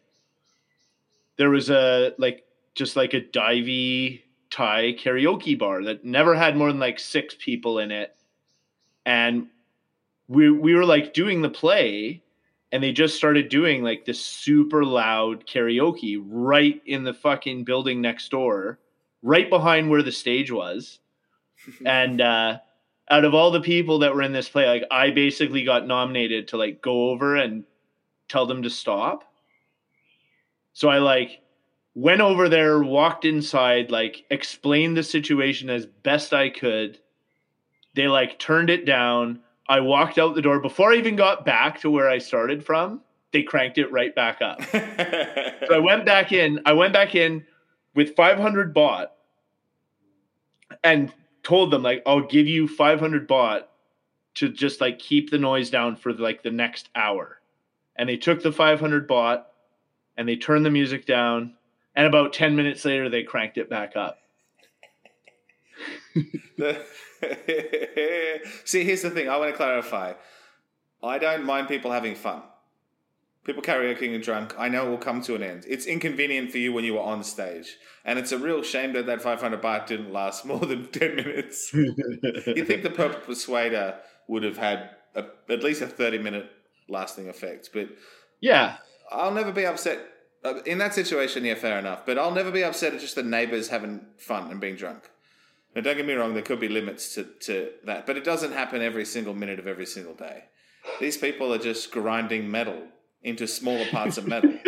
[1.38, 2.44] there was a like
[2.74, 7.78] just like a divey Thai karaoke bar that never had more than like six people
[7.78, 8.14] in it,
[9.06, 9.46] and
[10.28, 12.22] we we were like doing the play.
[12.72, 18.00] And they just started doing like this super loud karaoke right in the fucking building
[18.00, 18.78] next door,
[19.22, 20.98] right behind where the stage was
[21.86, 22.58] and uh,
[23.10, 26.48] out of all the people that were in this play, like I basically got nominated
[26.48, 27.64] to like go over and
[28.32, 29.24] tell them to stop.
[30.72, 31.42] So I like
[31.94, 36.98] went over there, walked inside, like explained the situation as best I could.
[37.94, 39.40] They like turned it down.
[39.68, 43.02] I walked out the door before I even got back to where I started from.
[43.32, 44.60] They cranked it right back up.
[45.68, 46.60] So I went back in.
[46.66, 47.46] I went back in
[47.94, 49.06] with 500 baht
[50.82, 51.12] and
[51.44, 53.62] told them like I'll give you 500 baht
[54.34, 57.41] to just like keep the noise down for like the next hour.
[57.96, 59.44] And they took the 500 baht
[60.16, 61.54] and they turned the music down
[61.94, 64.18] and about 10 minutes later they cranked it back up.
[68.64, 69.28] See, here's the thing.
[69.28, 70.14] I want to clarify.
[71.02, 72.42] I don't mind people having fun.
[73.44, 75.64] people karaokeing and drunk, I know it will come to an end.
[75.68, 77.76] It's inconvenient for you when you were on stage.
[78.04, 81.72] And it's a real shame that that 500 baht didn't last more than 10 minutes.
[81.74, 83.96] you think the Purple Persuader
[84.28, 86.50] would have had a, at least a 30 minute
[86.92, 87.70] lasting effect.
[87.72, 87.88] But
[88.40, 88.76] yeah,
[89.10, 89.98] I'll never be upset.
[90.44, 92.04] Uh, in that situation, yeah, fair enough.
[92.04, 95.08] But I'll never be upset at just the neighbors having fun and being drunk.
[95.74, 98.52] Now, don't get me wrong, there could be limits to, to that, but it doesn't
[98.52, 100.44] happen every single minute of every single day.
[101.00, 102.82] These people are just grinding metal
[103.22, 104.52] into smaller parts of metal.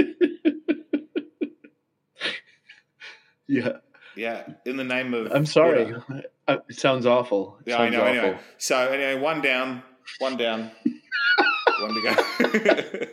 [3.49, 3.79] yeah.
[4.17, 5.33] Yeah, in the name of.
[5.33, 5.87] I'm sorry.
[5.87, 6.23] Buddha.
[6.47, 7.59] Uh, It sounds awful.
[7.67, 8.01] It Yeah, I know.
[8.03, 8.11] awful.
[8.11, 9.83] Anyway, so anyway, one down,
[10.21, 10.71] one down,
[11.85, 12.15] one to go.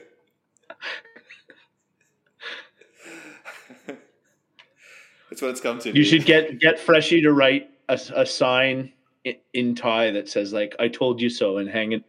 [5.30, 5.89] That's what it's come to.
[5.89, 6.07] You dude.
[6.07, 8.91] should get get Freshie to write a, a sign
[9.24, 12.03] in, in Thai that says like "I told you so" and hang it.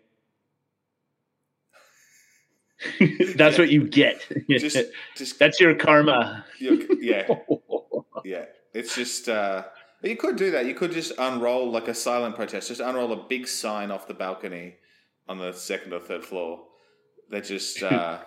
[3.37, 4.21] That's what you get.
[4.51, 4.77] just,
[5.17, 6.45] just That's your karma.
[6.59, 7.29] yeah,
[8.25, 8.45] yeah.
[8.75, 9.65] It's just uh,
[10.03, 10.67] you could do that.
[10.67, 12.69] You could just unroll like a silent protest.
[12.69, 14.75] Just unroll a big sign off the balcony
[15.33, 16.61] on the second or third floor.
[17.31, 18.19] That just uh,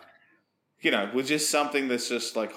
[0.82, 2.54] you know was just something that's just like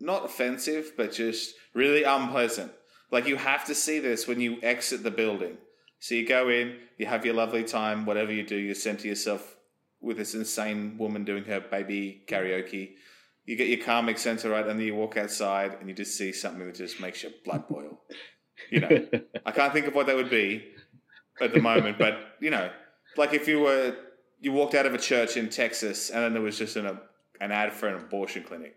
[0.00, 2.72] not offensive, but just really unpleasant.
[3.10, 5.56] Like you have to see this when you exit the building.
[6.00, 9.56] So you go in, you have your lovely time, whatever you do, you center yourself
[10.00, 12.94] with this insane woman doing her baby karaoke.
[13.46, 16.32] You get your karmic center right, and then you walk outside and you just see
[16.32, 18.00] something that just makes your blood boil.
[18.70, 19.08] You know,
[19.46, 20.64] I can't think of what that would be
[21.40, 22.70] at the moment, but you know,
[23.16, 23.96] like if you were
[24.40, 26.98] you walked out of a church in Texas and then there was just an
[27.40, 28.76] an ad for an abortion clinic.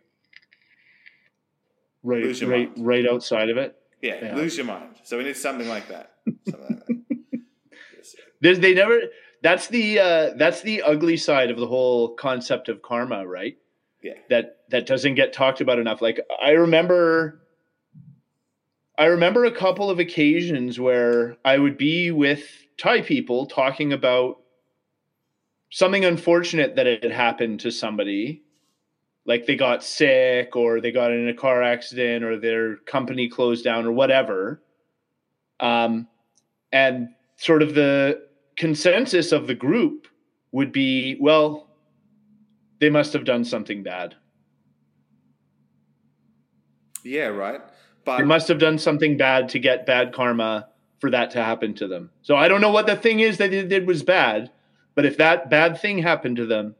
[2.03, 2.87] right, Lose your right, mind.
[2.87, 3.75] right outside of it.
[4.01, 4.35] Yeah, Yeah.
[4.35, 4.95] lose your mind.
[5.03, 6.11] So we need something like that.
[6.49, 7.19] Something like that.
[7.95, 8.15] Yes.
[8.41, 8.99] There's, they never.
[9.43, 13.57] That's the uh, that's the ugly side of the whole concept of karma, right?
[14.03, 14.13] Yeah.
[14.29, 16.01] That that doesn't get talked about enough.
[16.01, 17.41] Like I remember,
[18.97, 24.39] I remember a couple of occasions where I would be with Thai people talking about
[25.69, 28.43] something unfortunate that had happened to somebody,
[29.25, 33.63] like they got sick or they got in a car accident or their company closed
[33.63, 34.63] down or whatever.
[35.59, 36.07] Um,
[36.71, 40.07] and sort of the consensus of the group
[40.51, 41.67] would be well
[42.79, 44.15] they must have done something bad
[47.03, 47.61] Yeah, right.
[48.17, 50.67] They must have done something bad to get bad karma
[50.99, 53.51] for that to happen to them so i don't know what the thing is that
[53.51, 54.49] they did was bad
[54.95, 56.75] but if that bad thing happened to them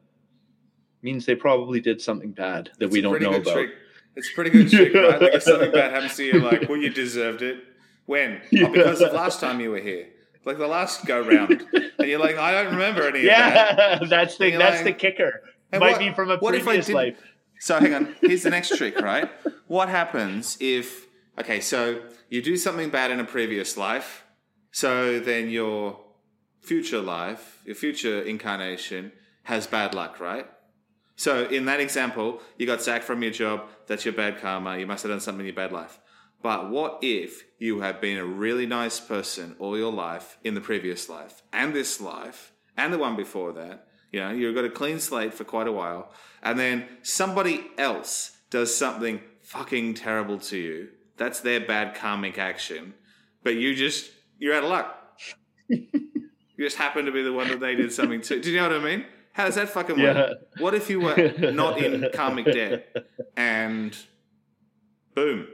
[1.02, 3.70] means they probably did something bad that it's we don't know about trick.
[4.16, 5.22] It's a pretty good trick, right?
[5.22, 7.64] Like if something bad happens to you, like, well, you deserved it.
[8.08, 8.42] When?
[8.64, 10.08] Oh, because of last time you were here.
[10.44, 11.64] Like the last go round.
[12.00, 14.00] And you're like, I don't remember any of that.
[14.02, 16.62] yeah that's the that's like- the kicker And might what- be from a what if
[16.64, 17.18] I previous life
[17.60, 18.16] So hang on.
[18.22, 19.30] Here's the next trick, right?
[19.68, 21.07] What happens if
[21.40, 24.26] okay, so you do something bad in a previous life,
[24.72, 26.00] so then your
[26.62, 29.12] future life, your future incarnation
[29.44, 30.48] has bad luck, right?
[31.16, 34.86] So in that example, you got sacked from your job, that's your bad karma, you
[34.86, 36.00] must have done something in your bad life.
[36.44, 40.62] But what if you have been a really nice person all your life in the
[40.62, 43.88] previous life and this life and the one before that?
[44.12, 46.12] You know, you've got a clean slate for quite a while,
[46.44, 50.90] and then somebody else does something fucking terrible to you.
[51.18, 52.94] That's their bad karmic action.
[53.44, 55.20] But you just, you're out of luck.
[55.70, 55.90] you
[56.60, 58.40] just happen to be the one that they did something to.
[58.40, 59.06] Do you know what I mean?
[59.34, 60.18] How does that fucking work?
[60.18, 60.34] Yeah.
[60.64, 62.96] What if you were not in karmic debt
[63.36, 63.96] and
[65.14, 65.48] boom,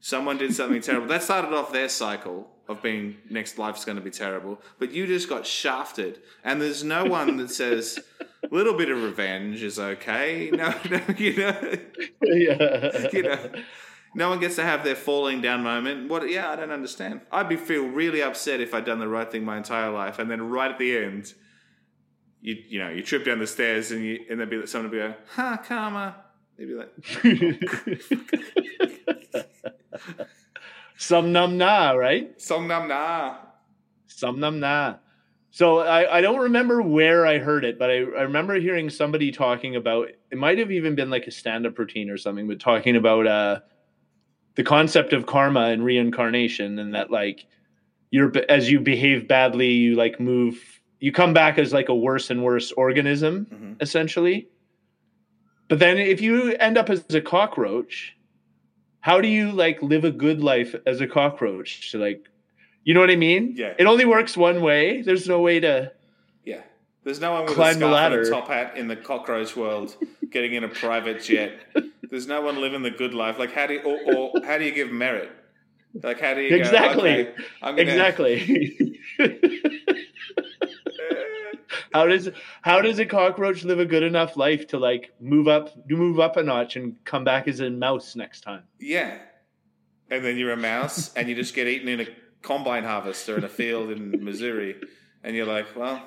[0.00, 1.06] someone did something terrible?
[1.06, 5.06] That started off their cycle of being next life's going to be terrible, but you
[5.06, 9.78] just got shafted, and there's no one that says a little bit of revenge is
[9.78, 10.50] okay.
[10.54, 11.78] No, no, you know,
[12.22, 13.50] yeah you know.
[14.14, 16.10] No one gets to have their falling down moment.
[16.10, 16.28] What?
[16.28, 17.22] Yeah, I don't understand.
[17.30, 20.30] I'd be feel really upset if I'd done the right thing my entire life, and
[20.30, 21.32] then right at the end,
[22.40, 24.96] you you know you trip down the stairs and you and there'd be someone would
[24.96, 26.16] be like, "Ha, karma."
[26.58, 26.92] They'd be like,
[30.98, 32.40] Some num na, right?
[32.40, 33.36] "Song nam na."
[34.06, 34.96] Some num na.
[35.50, 39.32] So I, I don't remember where I heard it, but I, I remember hearing somebody
[39.32, 42.96] talking about it might have even been like a stand-up routine or something, but talking
[42.96, 43.60] about uh
[44.54, 47.46] the concept of karma and reincarnation and that like
[48.10, 50.58] you're as you behave badly, you like move
[51.00, 53.82] you come back as like a worse and worse organism, Mhm.
[53.82, 54.48] essentially.
[55.68, 58.16] But then if you end up as a cockroach,
[59.00, 61.90] how do you like live a good life as a cockroach?
[61.92, 62.28] To like,
[62.84, 63.54] you know what I mean?
[63.56, 63.74] Yeah.
[63.78, 65.02] It only works one way.
[65.02, 65.90] There's no way to.
[66.44, 66.60] Yeah,
[67.04, 68.30] There's no one with Climb a the scarf and a ladder.
[68.30, 69.96] top hat in the cockroach world
[70.30, 71.52] getting in a private jet.
[72.12, 73.38] There's no one living the good life.
[73.38, 75.30] Like how do you, or, or how do you give merit?
[76.02, 77.28] Like how do you go, Exactly.
[77.28, 79.00] okay, I'm gonna, exactly.
[81.94, 82.28] how does
[82.60, 86.36] how does a cockroach live a good enough life to like move up move up
[86.36, 88.64] a notch and come back as a mouse next time?
[88.78, 89.16] Yeah.
[90.10, 92.06] And then you're a mouse and you just get eaten in a
[92.42, 94.76] combine harvester in a field in Missouri.
[95.24, 96.06] And you're like, well,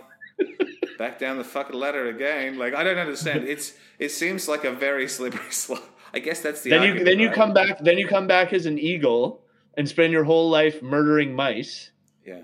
[0.99, 2.59] back down the fucking ladder again.
[2.59, 3.47] Like, I don't understand.
[3.47, 5.89] It's It seems like a very slippery slope.
[6.15, 7.35] I guess that's the then you then you right?
[7.35, 9.43] come back then you come back as an eagle
[9.77, 11.91] and spend your whole life murdering mice.
[12.25, 12.41] Yeah.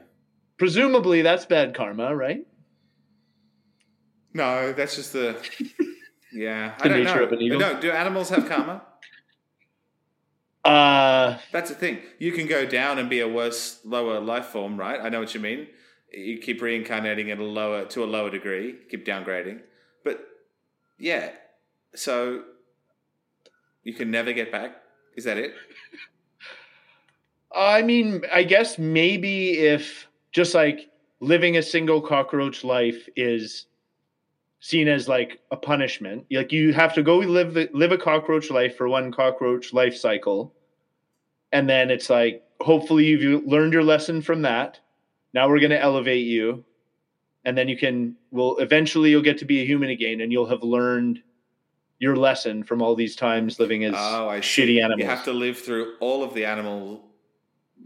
[0.57, 2.45] Presumably that's bad karma, right?
[4.33, 5.35] No, that's just the.
[6.33, 6.75] Yeah.
[6.79, 7.23] I The don't nature know.
[7.25, 7.59] of an eagle.
[7.59, 8.83] No, do animals have karma?
[10.63, 11.99] Uh That's the thing.
[12.19, 14.99] You can go down and be a worse, lower life form, right?
[15.01, 15.67] I know what you mean.
[16.13, 19.61] You keep reincarnating at a lower to a lower degree, keep downgrading.
[20.03, 20.23] But
[20.99, 21.31] yeah,
[21.95, 22.43] so
[23.83, 24.75] you can never get back.
[25.15, 25.53] Is that it?
[27.53, 33.65] I mean, I guess maybe if just like living a single cockroach life is
[34.59, 38.77] seen as like a punishment, like you have to go live live a cockroach life
[38.77, 40.53] for one cockroach life cycle,
[41.51, 44.79] and then it's like hopefully you've learned your lesson from that.
[45.33, 46.63] Now we're going to elevate you,
[47.43, 50.49] and then you can well eventually you'll get to be a human again, and you'll
[50.49, 51.21] have learned
[52.01, 54.63] your lesson from all these times living as Oh, I see.
[54.63, 54.99] shitty animals.
[55.01, 57.05] You have to live through all of the animal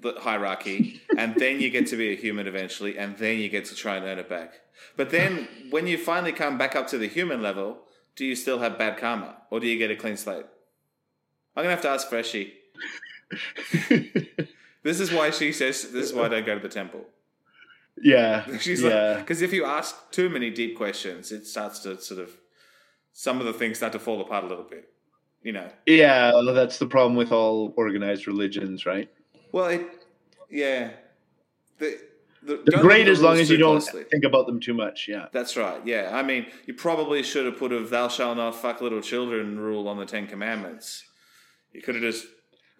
[0.01, 3.65] the hierarchy, and then you get to be a human eventually, and then you get
[3.65, 4.53] to try and earn it back.
[4.97, 7.79] But then, when you finally come back up to the human level,
[8.15, 10.45] do you still have bad karma, or do you get a clean slate?
[11.55, 12.53] I'm gonna have to ask Freshie.
[14.83, 15.91] This is why she says.
[15.91, 17.05] This is why I don't go to the temple.
[17.99, 18.89] yeah, She's yeah.
[19.13, 22.29] like, because if you ask too many deep questions, it starts to sort of
[23.17, 24.89] some of the things start to fall apart a little bit.
[25.41, 25.69] You know.
[25.85, 29.09] Yeah, that's the problem with all organized religions, right?
[29.53, 29.87] Well, it,
[30.49, 30.91] yeah.
[31.79, 31.97] The,
[32.43, 34.03] the, They're great as long as you don't closely.
[34.03, 35.07] think about them too much.
[35.07, 35.27] Yeah.
[35.31, 35.79] That's right.
[35.85, 39.57] Yeah, I mean, you probably should have put a "Thou shalt not fuck little children"
[39.59, 41.05] rule on the Ten Commandments.
[41.71, 42.25] You could have just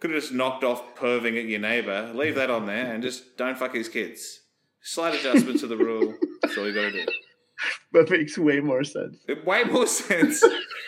[0.02, 2.12] could have just knocked off perving at your neighbor.
[2.14, 4.42] Leave that on there, and just don't fuck his kids.
[4.82, 6.14] Slight adjustment to the rule.
[6.42, 7.12] That's all you got to do.
[7.94, 9.18] That makes way more sense.
[9.46, 10.44] Way more sense.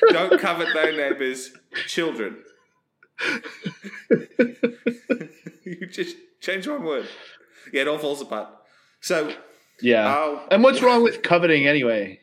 [0.10, 1.52] don't covet thy neighbor's
[1.88, 2.38] children.
[5.66, 7.08] you just change one word.
[7.72, 8.50] Yeah, it all falls apart.
[9.02, 9.34] So,
[9.82, 10.08] Yeah.
[10.14, 12.20] uh, and what's wrong with coveting anyway?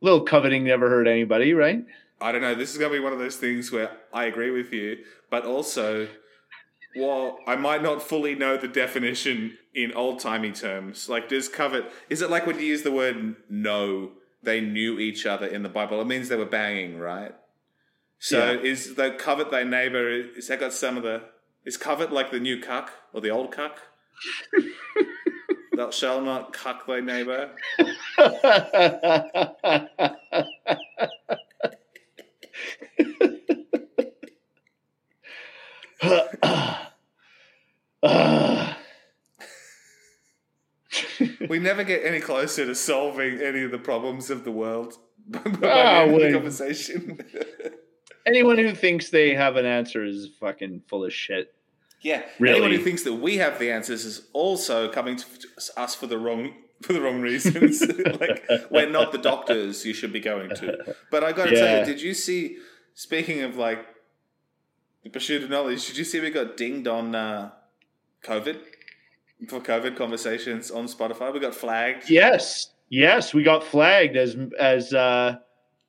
[0.00, 1.84] A little coveting never hurt anybody, right?
[2.20, 2.54] I don't know.
[2.54, 4.98] This is going to be one of those things where I agree with you,
[5.30, 6.08] but also,
[6.94, 11.90] while I might not fully know the definition in old timey terms, like does covet,
[12.10, 14.12] is it like when you use the word know,
[14.42, 16.00] they knew each other in the Bible?
[16.00, 17.34] It means they were banging, right?
[18.18, 18.60] So Yeah.
[18.60, 21.22] is the covet thy neighbor, is that got some of the,
[21.64, 23.78] is covet like the new cuck or the old cuck?
[25.76, 27.50] Thou shalt not cuck thy neighbor.
[41.48, 44.94] We never get any closer to solving any of the problems of the world
[45.28, 47.18] by the Ah, the conversation.
[48.26, 51.54] Anyone who thinks they have an answer is fucking full of shit.
[52.02, 52.54] yeah, Really?
[52.56, 55.24] anyone who thinks that we have the answers is also coming to
[55.76, 57.80] us for the wrong for the wrong reasons.
[58.20, 60.96] like we're not the doctors you should be going to.
[61.10, 62.58] But I got to tell you, did you see?
[62.94, 63.86] Speaking of like
[65.02, 67.50] the pursuit of knowledge, did you see we got dinged on uh,
[68.24, 68.58] COVID
[69.48, 71.32] for COVID conversations on Spotify?
[71.32, 72.08] We got flagged.
[72.08, 75.38] Yes, yes, we got flagged as as uh,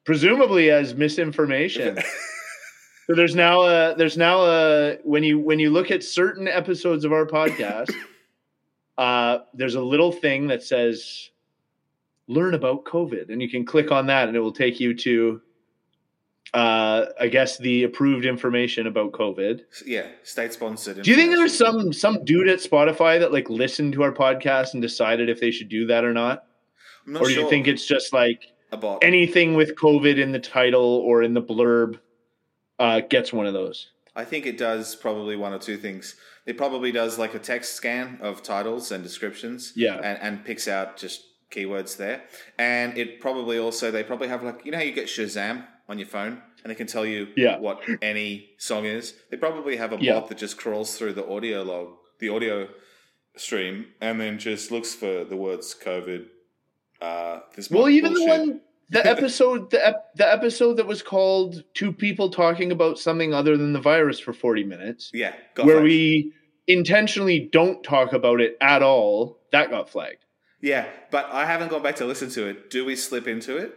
[0.06, 1.98] presumably as misinformation.
[3.08, 7.06] so there's now a there's now a when you when you look at certain episodes
[7.06, 7.94] of our podcast,
[8.98, 11.30] uh, there's a little thing that says
[12.28, 15.42] learn about COVID, and you can click on that, and it will take you to.
[16.54, 19.62] Uh, I guess the approved information about COVID.
[19.88, 21.02] yeah, state sponsored.
[21.02, 24.74] Do you think there's some some dude at Spotify that like listened to our podcast
[24.74, 26.46] and decided if they should do that or not?
[27.08, 28.54] I'm not or do sure you think it's just like
[29.02, 32.00] anything with COVID in the title or in the blurb
[32.80, 33.90] uh, gets one of those?
[34.16, 36.16] I think it does probably one or two things.
[36.46, 39.74] It probably does like a text scan of titles and descriptions.
[39.76, 39.96] Yeah.
[39.96, 42.24] And, and picks out just keywords there.
[42.60, 45.98] And it probably also, they probably have like, you know how you get Shazam on
[46.00, 47.58] your phone and it can tell you Yeah.
[47.60, 49.16] what any song is?
[49.30, 50.14] They probably have a Yeah.
[50.20, 52.70] bot that just crawls through the audio log, the audio
[53.36, 56.28] stream, and then just looks for the words COVID
[57.02, 61.64] Uh, this Well, even the one the episode the ep- the episode that was called
[61.74, 65.84] two people talking about something other than the virus for 40 minutes yeah, where flagged.
[65.84, 66.32] we
[66.68, 70.24] intentionally don't talk about it at all that got flagged
[70.62, 72.70] yeah, but I haven't gone back to listen to it.
[72.70, 73.76] Do we slip into it?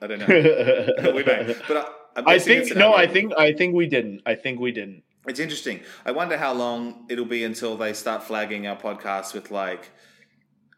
[0.00, 0.26] I don't know.
[1.14, 1.86] we may, but I,
[2.16, 5.02] I'm I it's think no I think I think we didn't I think we didn't
[5.26, 5.80] It's interesting.
[6.04, 9.90] I wonder how long it'll be until they start flagging our podcast with like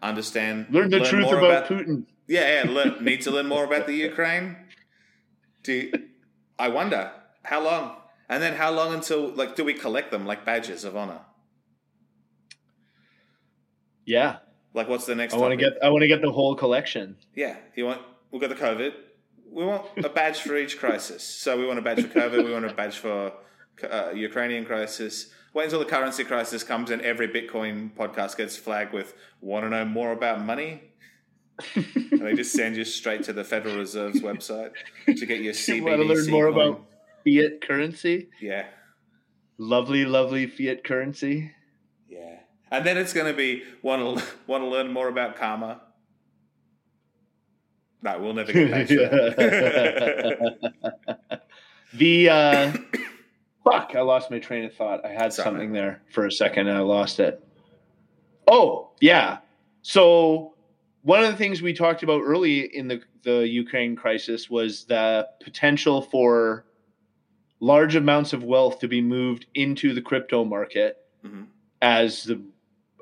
[0.02, 2.70] understand learn the truth more about, Putin Yeah, yeah.
[2.70, 4.56] Learn, need to learn more about the Ukraine.
[5.62, 5.92] Do you-
[6.58, 7.12] I wonder
[7.44, 7.96] how long,
[8.28, 11.20] and then how long until like do we collect them like badges of honor?
[14.04, 14.38] yeah
[14.74, 15.34] Like what's the next?
[15.34, 18.00] I want to get I want to get the whole collection Yeah, you want?
[18.30, 18.92] We've got the COVID.
[19.50, 21.22] We want a badge for each crisis.
[21.24, 22.44] So we want a badge for COVID.
[22.44, 23.32] we want a badge for
[23.88, 25.30] uh, Ukrainian crisis.
[25.54, 29.08] Wait until the currency crisis comes and every Bitcoin podcast gets flagged with
[29.40, 30.72] "Want to know more about money?"
[31.74, 34.70] and they just send you straight to the Federal Reserve's website
[35.06, 35.82] to get your You CBDC.
[35.82, 36.60] want to learn more coin.
[36.68, 36.84] about
[37.24, 38.64] fiat currency Yeah,
[39.58, 41.52] lovely lovely fiat currency
[42.08, 42.36] yeah.
[42.72, 45.80] And then it's going to be want to want to learn more about karma.
[48.02, 50.70] No, we'll never get back to that.
[51.94, 52.72] the uh
[53.64, 56.68] fuck i lost my train of thought i had Sorry, something there for a second
[56.68, 57.44] and i lost it
[58.46, 59.38] oh yeah
[59.82, 60.54] so
[61.02, 65.26] one of the things we talked about early in the the ukraine crisis was the
[65.42, 66.64] potential for
[67.58, 71.46] large amounts of wealth to be moved into the crypto market Mhm.
[71.82, 72.40] as the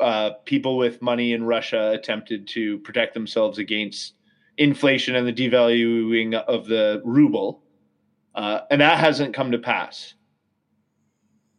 [0.01, 4.15] uh, people with money in russia attempted to protect themselves against
[4.59, 7.63] inflation and the devaluing of the ruble,
[8.35, 10.15] uh, and that hasn't come to pass.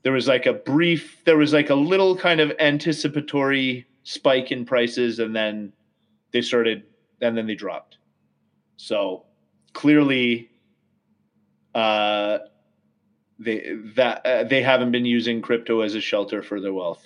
[0.04, 4.66] There was like a brief, there was like a little kind of anticipatory spike in
[4.66, 5.74] prices, and then
[6.32, 6.84] they started,
[7.22, 7.98] and then they dropped.
[8.78, 9.26] So
[9.74, 10.50] clearly,
[11.76, 12.40] uh,
[13.40, 17.06] they that uh, they haven't been using crypto as a shelter for their wealth.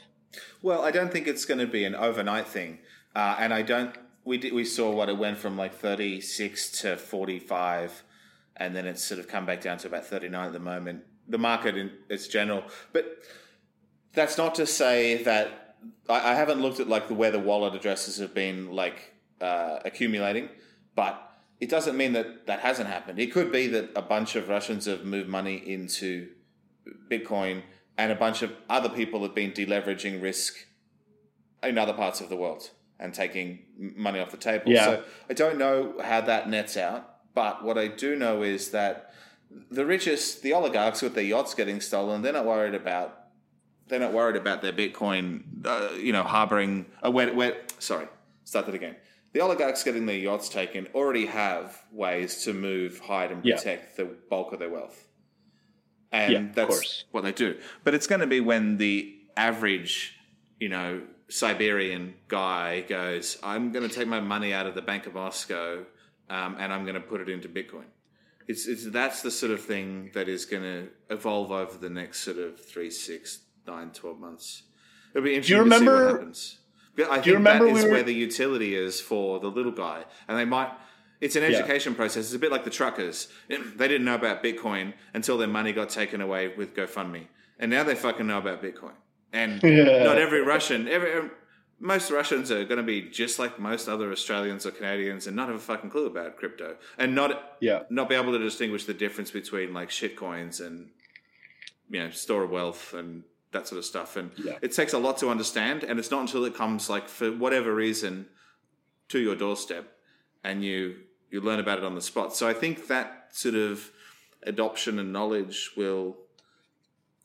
[0.62, 2.80] Well, I don't think it's going to be an overnight thing,
[3.16, 3.96] uh, and I don't.
[4.26, 8.04] We did, we saw what it went from like thirty six to forty five,
[8.56, 11.04] and then it's sort of come back down to about thirty nine at the moment.
[11.28, 12.64] The market in its general,
[12.94, 13.06] but
[14.14, 15.76] that's not to say that
[16.10, 19.80] I, I haven't looked at like the where the wallet addresses have been like uh,
[19.84, 20.50] accumulating,
[20.96, 23.20] but it doesn't mean that that hasn't happened.
[23.20, 26.30] It could be that a bunch of Russians have moved money into
[27.10, 27.64] Bitcoin,
[27.98, 30.56] and a bunch of other people have been deleveraging risk
[31.62, 32.70] in other parts of the world
[33.00, 34.66] and taking money off the table.
[34.72, 34.86] Yeah.
[34.86, 39.14] So I don't know how that nets out, but what I do know is that
[39.70, 43.20] the richest, the oligarchs with their yachts getting stolen, they're not worried about.
[43.88, 46.86] They're not worried about their Bitcoin, uh, you know, harboring.
[47.06, 48.08] Uh, where, where, sorry,
[48.46, 48.96] start that again.
[49.34, 53.58] The oligarchs getting their yachts taken already have ways to move, hide, and Yeah.
[53.58, 55.08] protect the bulk of their wealth
[56.14, 57.58] and Yeah, that's what they do.
[57.84, 60.16] But it's going to be when the average,
[60.60, 61.02] you know,
[61.34, 65.84] Siberian guy goes, "I'm going to take my money out of the Bank of Moscow,
[66.30, 67.86] um, and I'm going to put it into Bitcoin."
[68.48, 72.20] It's, it's that's the sort of thing that is going to evolve over the next
[72.20, 74.64] sort of three, six, nine, twelve months.
[75.16, 76.58] It'll be interesting to see what happens.
[76.96, 79.48] But I think you remember that is we were- where the utility is for the
[79.50, 80.72] little guy, and they might.
[81.20, 82.26] It's an education process.
[82.26, 83.28] It's a bit like the truckers.
[83.50, 87.28] They didn't know about Bitcoin until their money got taken away with GoFundMe,
[87.58, 88.98] and now they fucking know about Bitcoin.
[89.34, 90.04] And Yeah.
[90.04, 91.30] not every Russian, every
[91.80, 95.48] most Russians are going to be just like most other Australians or Canadians, and not
[95.50, 97.84] have a fucking clue about crypto, and not Yeah.
[97.90, 100.92] not be able to distinguish the difference between like shit coins and
[101.90, 104.16] you know store of wealth and that sort of stuff.
[104.16, 104.58] And Yeah.
[104.62, 107.74] it takes a lot to understand, and it's not until it comes like for whatever
[107.76, 108.28] reason
[109.10, 109.86] to your doorstep
[110.44, 110.96] and you
[111.32, 112.36] you learn about it on the spot.
[112.36, 113.92] So I think that sort of
[114.44, 116.18] adoption and knowledge will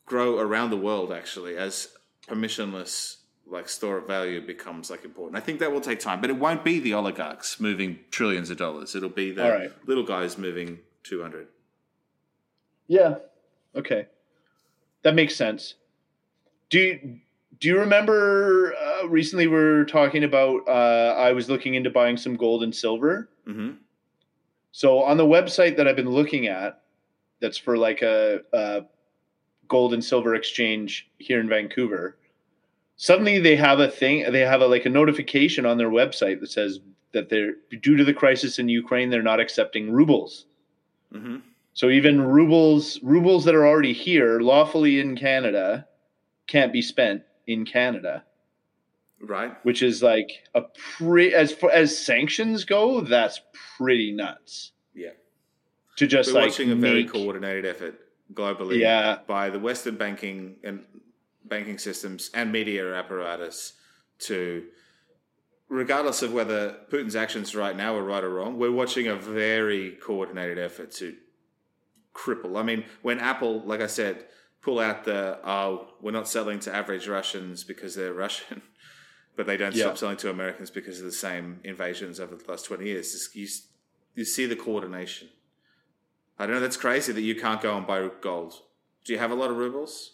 [0.05, 1.89] grow around the world actually as
[2.29, 3.17] permissionless
[3.47, 5.35] like store of value becomes like important.
[5.35, 8.57] I think that will take time, but it won't be the oligarchs moving trillions of
[8.57, 8.95] dollars.
[8.95, 9.71] It'll be the right.
[9.87, 11.47] little guys moving 200.
[12.87, 13.15] Yeah.
[13.75, 14.07] Okay.
[15.03, 15.75] That makes sense.
[16.69, 17.19] Do you,
[17.59, 22.17] do you remember uh, recently we were talking about uh, I was looking into buying
[22.17, 23.29] some gold and silver.
[23.47, 23.77] Mhm.
[24.71, 26.81] So on the website that I've been looking at,
[27.41, 28.83] that's for like a, a
[29.69, 32.17] gold and silver exchange here in Vancouver.
[32.97, 34.29] Suddenly they have a thing.
[34.31, 36.79] They have a like a notification on their website that says
[37.13, 40.45] that they're due to the crisis in Ukraine, they're not accepting rubles.
[41.13, 41.41] Mhm.
[41.73, 45.87] So even rubles rubles that are already here lawfully in Canada
[46.47, 48.25] can't be spent in Canada.
[49.21, 49.53] Right.
[49.63, 50.61] which is like a
[50.97, 53.41] pre as far as sanctions go, that's
[53.77, 54.71] pretty nuts.
[54.95, 55.09] Yeah.
[55.97, 57.99] To just We're like watching a very make- coordinated effort
[58.33, 59.19] globally Yeah.
[59.27, 60.85] by the Western banking and
[61.45, 63.73] banking systems and media apparatus
[64.19, 64.65] to,
[65.67, 69.91] regardless of whether Putin's actions right now are right or wrong, we're watching a very
[69.91, 71.15] coordinated effort to
[72.13, 72.59] cripple.
[72.59, 74.25] I mean, when Apple, like I said,
[74.61, 78.61] pull out the oh, we're not selling to average Russians because they're Russian,
[79.35, 79.85] but they don't Yeah.
[79.85, 83.29] stop selling to Americans because of the same invasions over the last twenty years.
[83.33, 83.47] You,
[84.15, 85.29] you see the coordination.
[86.39, 86.61] I don't know.
[86.61, 88.53] That's crazy that you can't go and buy gold.
[89.03, 90.13] Do you have a lot of rubles?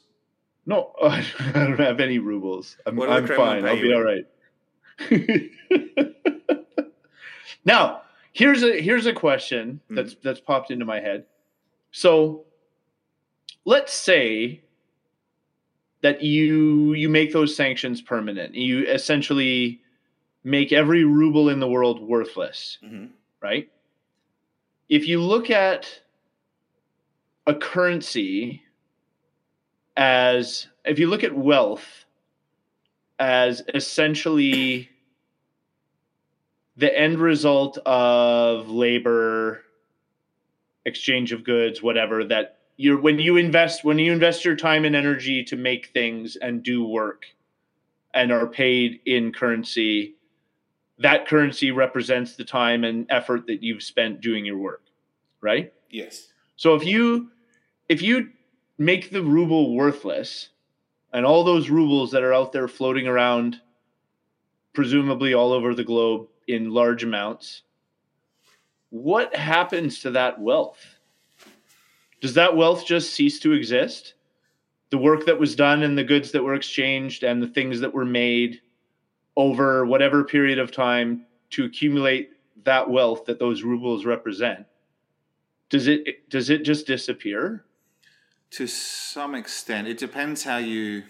[0.66, 1.24] No, I
[1.54, 2.76] don't have any rubles.
[2.86, 3.66] I'm, What do the I'm fine.
[3.66, 4.26] I'll be all right.
[7.66, 8.02] now,
[8.34, 9.96] here's a here's a question Hmm.
[9.96, 11.26] that's that's popped into my head.
[11.92, 12.46] So,
[13.66, 14.62] let's say
[16.02, 18.56] that you you make those sanctions permanent.
[18.56, 19.82] You essentially
[20.44, 23.06] make every ruble in the world worthless, Mm-hmm.
[23.42, 23.70] right?
[24.90, 26.02] If you look at
[27.48, 28.62] a currency
[29.98, 32.06] as if you look at wealth
[33.20, 34.90] as essentially
[36.78, 39.62] the end result of labor
[40.86, 44.96] exchange of goods whatever that you're when you invest when you invest your time and
[44.96, 47.26] energy to make things and do work
[48.14, 50.16] and are paid in currency
[51.00, 54.84] that currency represents the time and effort that you've spent doing your work
[55.42, 56.28] right Yes.
[56.58, 57.32] so if you
[57.88, 58.30] if you
[58.78, 60.50] make the ruble worthless
[61.14, 63.62] and all those rubles that are out there floating around
[64.74, 67.64] presumably all over the globe in large amounts
[68.96, 70.80] what happens to that wealth?
[72.22, 74.14] Does that wealth just cease to exist?
[74.90, 77.94] The work that was done and the goods that were exchanged and the things that
[77.94, 78.62] were made
[79.36, 82.32] over whatever period of time to accumulate
[82.64, 84.66] that wealth that those rubles represent
[85.70, 87.66] does it does it just disappear
[88.56, 91.04] To some extent, it depends how you.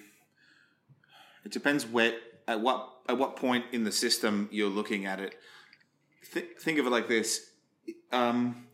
[1.43, 2.14] It depends where
[2.48, 5.36] at what at what point in the system you're looking at it.
[6.34, 7.52] Th- think of it like this:
[8.12, 8.68] um,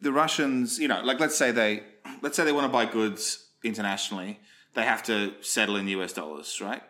[0.00, 1.82] the Russians, you know, like let's say they
[2.22, 4.40] let's say they want to buy goods internationally,
[4.74, 6.82] they have to settle in US dollars, right?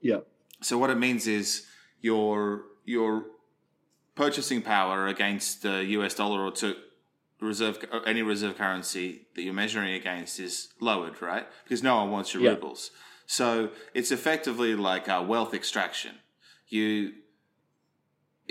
[0.00, 0.20] yeah
[0.60, 1.66] So what it means is
[2.00, 3.24] your your
[4.14, 6.76] purchasing power against the US dollar or to
[7.40, 11.46] reserve any reserve currency that you're measuring against is lowered, right?
[11.64, 12.50] Because no one wants your Yeah.
[12.50, 12.90] rubles.
[13.26, 16.16] So it's effectively like a wealth extraction.
[16.68, 17.14] You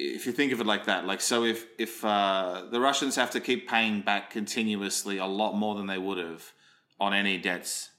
[0.01, 3.31] if you think of it like that, like so if if uh, the Russians have
[3.31, 6.53] to keep paying back continuously a lot more than they would have
[6.99, 7.89] on any debts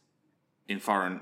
[0.66, 1.20] in foreign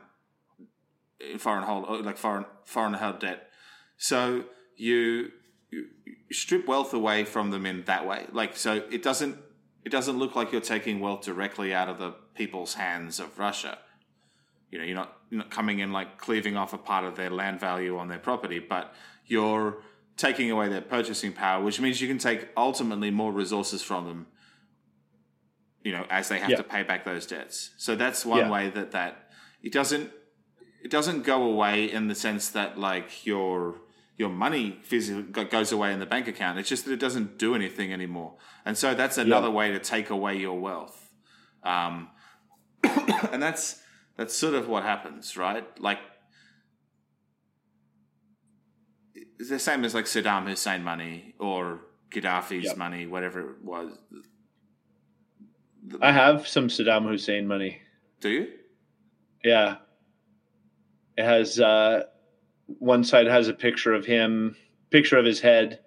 [1.20, 3.50] in foreign hold like foreign foreign held debt.
[3.96, 4.44] So
[4.76, 5.32] you,
[5.70, 8.26] you you strip wealth away from them in that way.
[8.32, 9.36] Like so it doesn't
[9.88, 13.78] it doesn't look like you're taking wealth directly out of the people's hands of Russia.
[14.70, 17.30] You know, you're not you're not coming in like cleaving off a part of their
[17.30, 18.92] land value on their property, but
[19.24, 19.78] you're
[20.18, 24.26] taking away their purchasing power, which means you can take ultimately more resources from them.
[25.82, 26.58] You know, as they have Yeah.
[26.58, 27.70] to pay back those debts.
[27.78, 28.50] So that's one Yeah.
[28.50, 29.30] way that that
[29.62, 30.12] it doesn't
[30.84, 33.80] it doesn't go away in the sense that like your
[34.18, 36.58] your money physically goes away in the bank account.
[36.58, 40.10] It's just that it doesn't do anything anymore, and so that's another way to take
[40.10, 41.10] away your wealth.
[41.62, 42.08] Um,
[43.32, 43.80] and that's
[44.16, 45.64] that's sort of what happens, right?
[45.80, 45.98] Like
[49.38, 51.80] it's the same as like Saddam Hussein money or
[52.10, 52.76] Gaddafi's Yep.
[52.76, 53.92] money, whatever it was.
[56.02, 57.80] i have some saddam hussein money
[58.20, 58.48] Do you?
[59.44, 59.76] yeah
[61.16, 62.02] it has uh
[62.78, 64.54] one side has a picture of him
[64.90, 65.80] picture of his head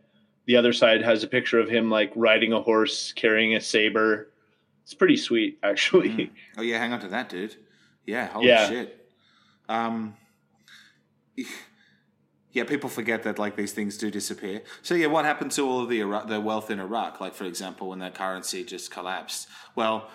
[0.46, 4.28] the other side has a picture of him like riding a horse carrying a saber
[4.84, 6.30] it's pretty sweet actually Mm.
[6.58, 7.56] Oh yeah, hang on to that, dude.
[8.06, 8.68] Yeah, holy Yeah.
[8.68, 9.08] shit.
[9.70, 10.16] Um,
[12.52, 14.62] yeah, people forget that like these things do disappear.
[14.82, 17.22] So yeah, what happened to all of the Iraq, the wealth in Iraq?
[17.22, 19.48] Like for example, when their currency just collapsed.
[19.76, 20.10] Well,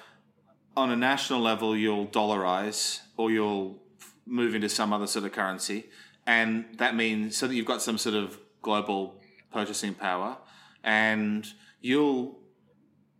[0.76, 3.78] on a national level, you'll dollarize or you'll
[4.26, 5.86] move into some other sort of currency,
[6.27, 9.20] and that means so that you've got some sort of global
[9.53, 10.36] purchasing power,
[10.85, 11.47] and
[11.81, 12.39] you'll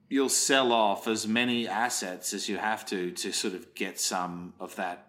[0.09, 4.55] you'll sell off as many assets as you have to to sort of get some
[4.61, 5.09] of that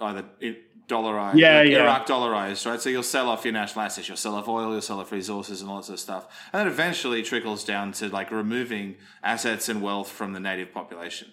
[0.00, 1.82] either it- dollarized, Yeah, like yeah.
[1.84, 2.80] Iraq dollarized, right?
[2.80, 5.60] So you'll sell off your national assets, you'll sell off oil, you'll sell off resources
[5.60, 9.68] and all that sort of stuff, and then eventually trickles down to like removing assets
[9.68, 11.28] and wealth from the native population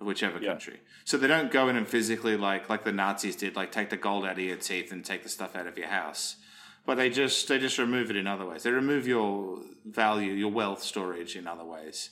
[0.00, 0.50] whichever Yeah.
[0.50, 0.80] country.
[1.04, 3.96] So they don't go in and physically like like the Nazis did, like take the
[3.96, 6.36] gold out of your teeth and take the stuff out of your house.
[6.86, 8.62] But they just they just remove it in other ways.
[8.62, 12.10] They remove your value, your wealth storage in other ways.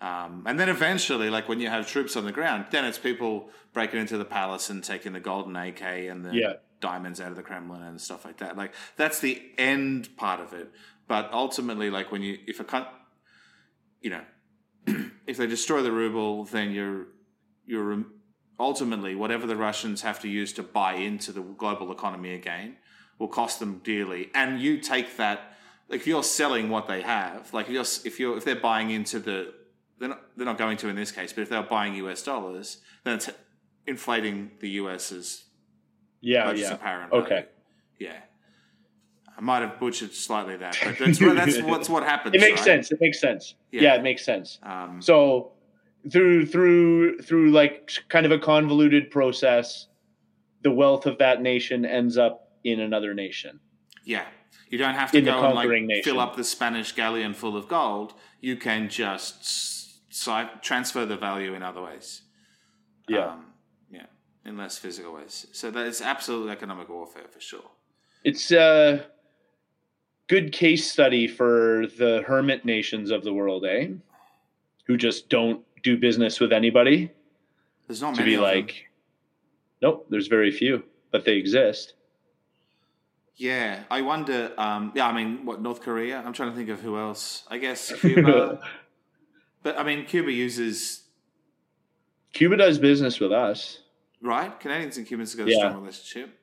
[0.00, 3.50] Um, and then eventually, like when you have troops on the ground, then it's people
[3.74, 6.52] breaking into the palace and taking the golden AK and the Yeah.
[6.80, 8.56] diamonds out of the Kremlin and stuff like that.
[8.56, 10.72] Like that's the end part of it.
[11.06, 12.88] But ultimately, like when you if a
[14.00, 14.22] you know,
[15.26, 17.06] if they destroy the ruble, then you're
[17.66, 18.04] you're
[18.58, 22.76] ultimately whatever the Russians have to use to buy into the global economy again
[23.18, 24.30] will cost them dearly.
[24.34, 25.56] And you take that
[25.88, 28.90] like if you're selling what they have, like if you're if you're if they're buying
[28.90, 29.54] into the
[29.98, 32.78] they're not, they're not going to in this case, but if they're buying US dollars,
[33.04, 33.28] then it's
[33.86, 35.44] inflating the US's
[36.20, 36.76] Yeah, yeah.
[36.76, 37.08] power.
[37.12, 37.28] Okay.
[37.28, 37.46] value.
[37.98, 38.16] Yeah.
[39.40, 42.34] I might have butchered slightly that, but that's what, that's what's what happens.
[42.34, 42.64] It makes right?
[42.66, 42.92] sense.
[42.92, 43.54] It makes sense.
[43.72, 43.82] Yeah.
[43.82, 44.58] Yeah, it makes sense.
[44.62, 45.52] Um, So
[46.12, 49.86] through through through like kind of a convoluted process,
[50.62, 53.60] the wealth of that nation ends up in another nation.
[54.04, 54.26] Yeah.
[54.68, 56.02] You don't have to In go and like nation.
[56.04, 58.12] fill up the Spanish galleon full of gold.
[58.42, 60.02] You can just
[60.62, 62.22] transfer the value in other ways.
[63.08, 63.46] Um,
[63.90, 64.06] yeah.
[64.44, 65.46] In less physical ways.
[65.52, 67.70] So that is absolute economic warfare for sure.
[68.22, 69.06] it's a
[70.30, 73.88] good case study for the hermit nations of the world, eh?
[74.86, 77.10] Who just don't do business with anybody.
[77.88, 78.54] There's not To many be of them.
[78.54, 78.86] like,
[79.82, 81.94] nope, there's very few, but they exist.
[83.36, 84.52] Yeah, I wonder.
[84.58, 86.22] Um, yeah, I mean, what North Korea?
[86.24, 87.44] I'm trying to think of who else.
[87.50, 88.60] I guess Cuba.
[89.62, 91.04] but I mean, Cuba uses
[92.32, 93.80] Cuba does business with us.
[94.22, 94.58] right.
[94.60, 95.58] Canadians and Cubans have got a Yeah.
[95.70, 96.38] strong relationship.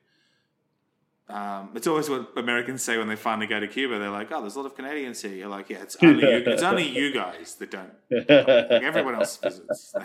[1.28, 3.98] Um, it's always what Americans say when they finally go to Cuba.
[3.98, 6.42] They're like, "Oh, there's a lot of Canadians here." You're like, "Yeah, it's only you,
[6.46, 7.92] it's only you guys that don't.
[8.10, 8.28] Like
[8.82, 9.94] everyone else visits."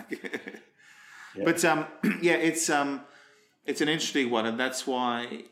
[1.42, 1.86] But um,
[2.22, 3.00] yeah, it's um,
[3.66, 5.44] it's an interesting one, and that's why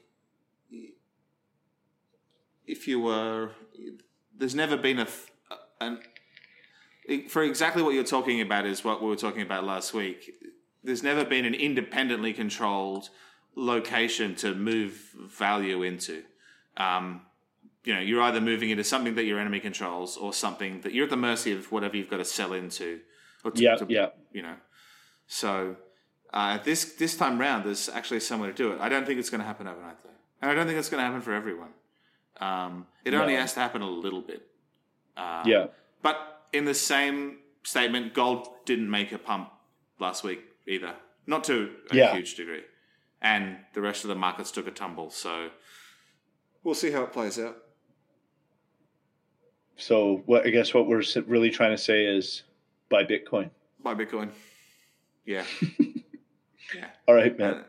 [2.67, 3.51] if you were,
[4.37, 5.09] there's never been a
[5.81, 5.99] an
[7.29, 10.33] for exactly what you're talking about is what we were talking about last week.
[10.85, 13.11] There's never been an independently controlled
[13.55, 16.23] location to move value into.
[16.77, 17.23] Um,
[17.85, 21.05] you know, you're either moving into something that your enemy controls or something that you're
[21.05, 23.01] at the mercy of whatever you've got to sell into.
[23.45, 24.07] Or to, yeah, to- yeah.
[24.33, 24.55] you know.
[25.27, 25.77] So
[26.33, 28.81] uh, this this time round, there's actually somewhere to do it.
[28.81, 30.11] I don't think it's going to happen overnight, though,
[30.41, 31.71] and I don't think it's going to happen for everyone.
[32.41, 33.41] Um, it only No.
[33.41, 34.47] has to happen a little bit.
[35.17, 35.67] Uh, Yeah.
[36.03, 36.17] But
[36.53, 39.51] in the same statement, gold didn't make a pump
[39.99, 40.95] last week either,
[41.27, 42.13] not to a Yeah.
[42.15, 42.63] huge degree,
[43.23, 45.09] and the rest of the markets took a tumble.
[45.11, 45.49] So
[46.63, 47.57] we'll see how it plays out.
[49.77, 52.43] So what I guess what we're really trying to say is
[52.91, 53.51] buy Bitcoin.
[53.83, 54.29] Buy Bitcoin.
[55.25, 55.45] Yeah.
[56.75, 56.89] yeah.
[57.09, 57.65] All right, man.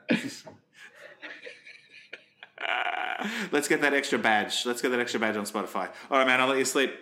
[2.59, 4.65] Uh, let's get that extra badge.
[4.65, 5.89] Let's get that extra badge on Spotify.
[6.11, 6.41] All right, man.
[6.41, 6.93] I'll let you sleep.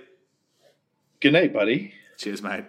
[1.20, 1.94] Good night, buddy.
[2.18, 2.66] Cheers, mate.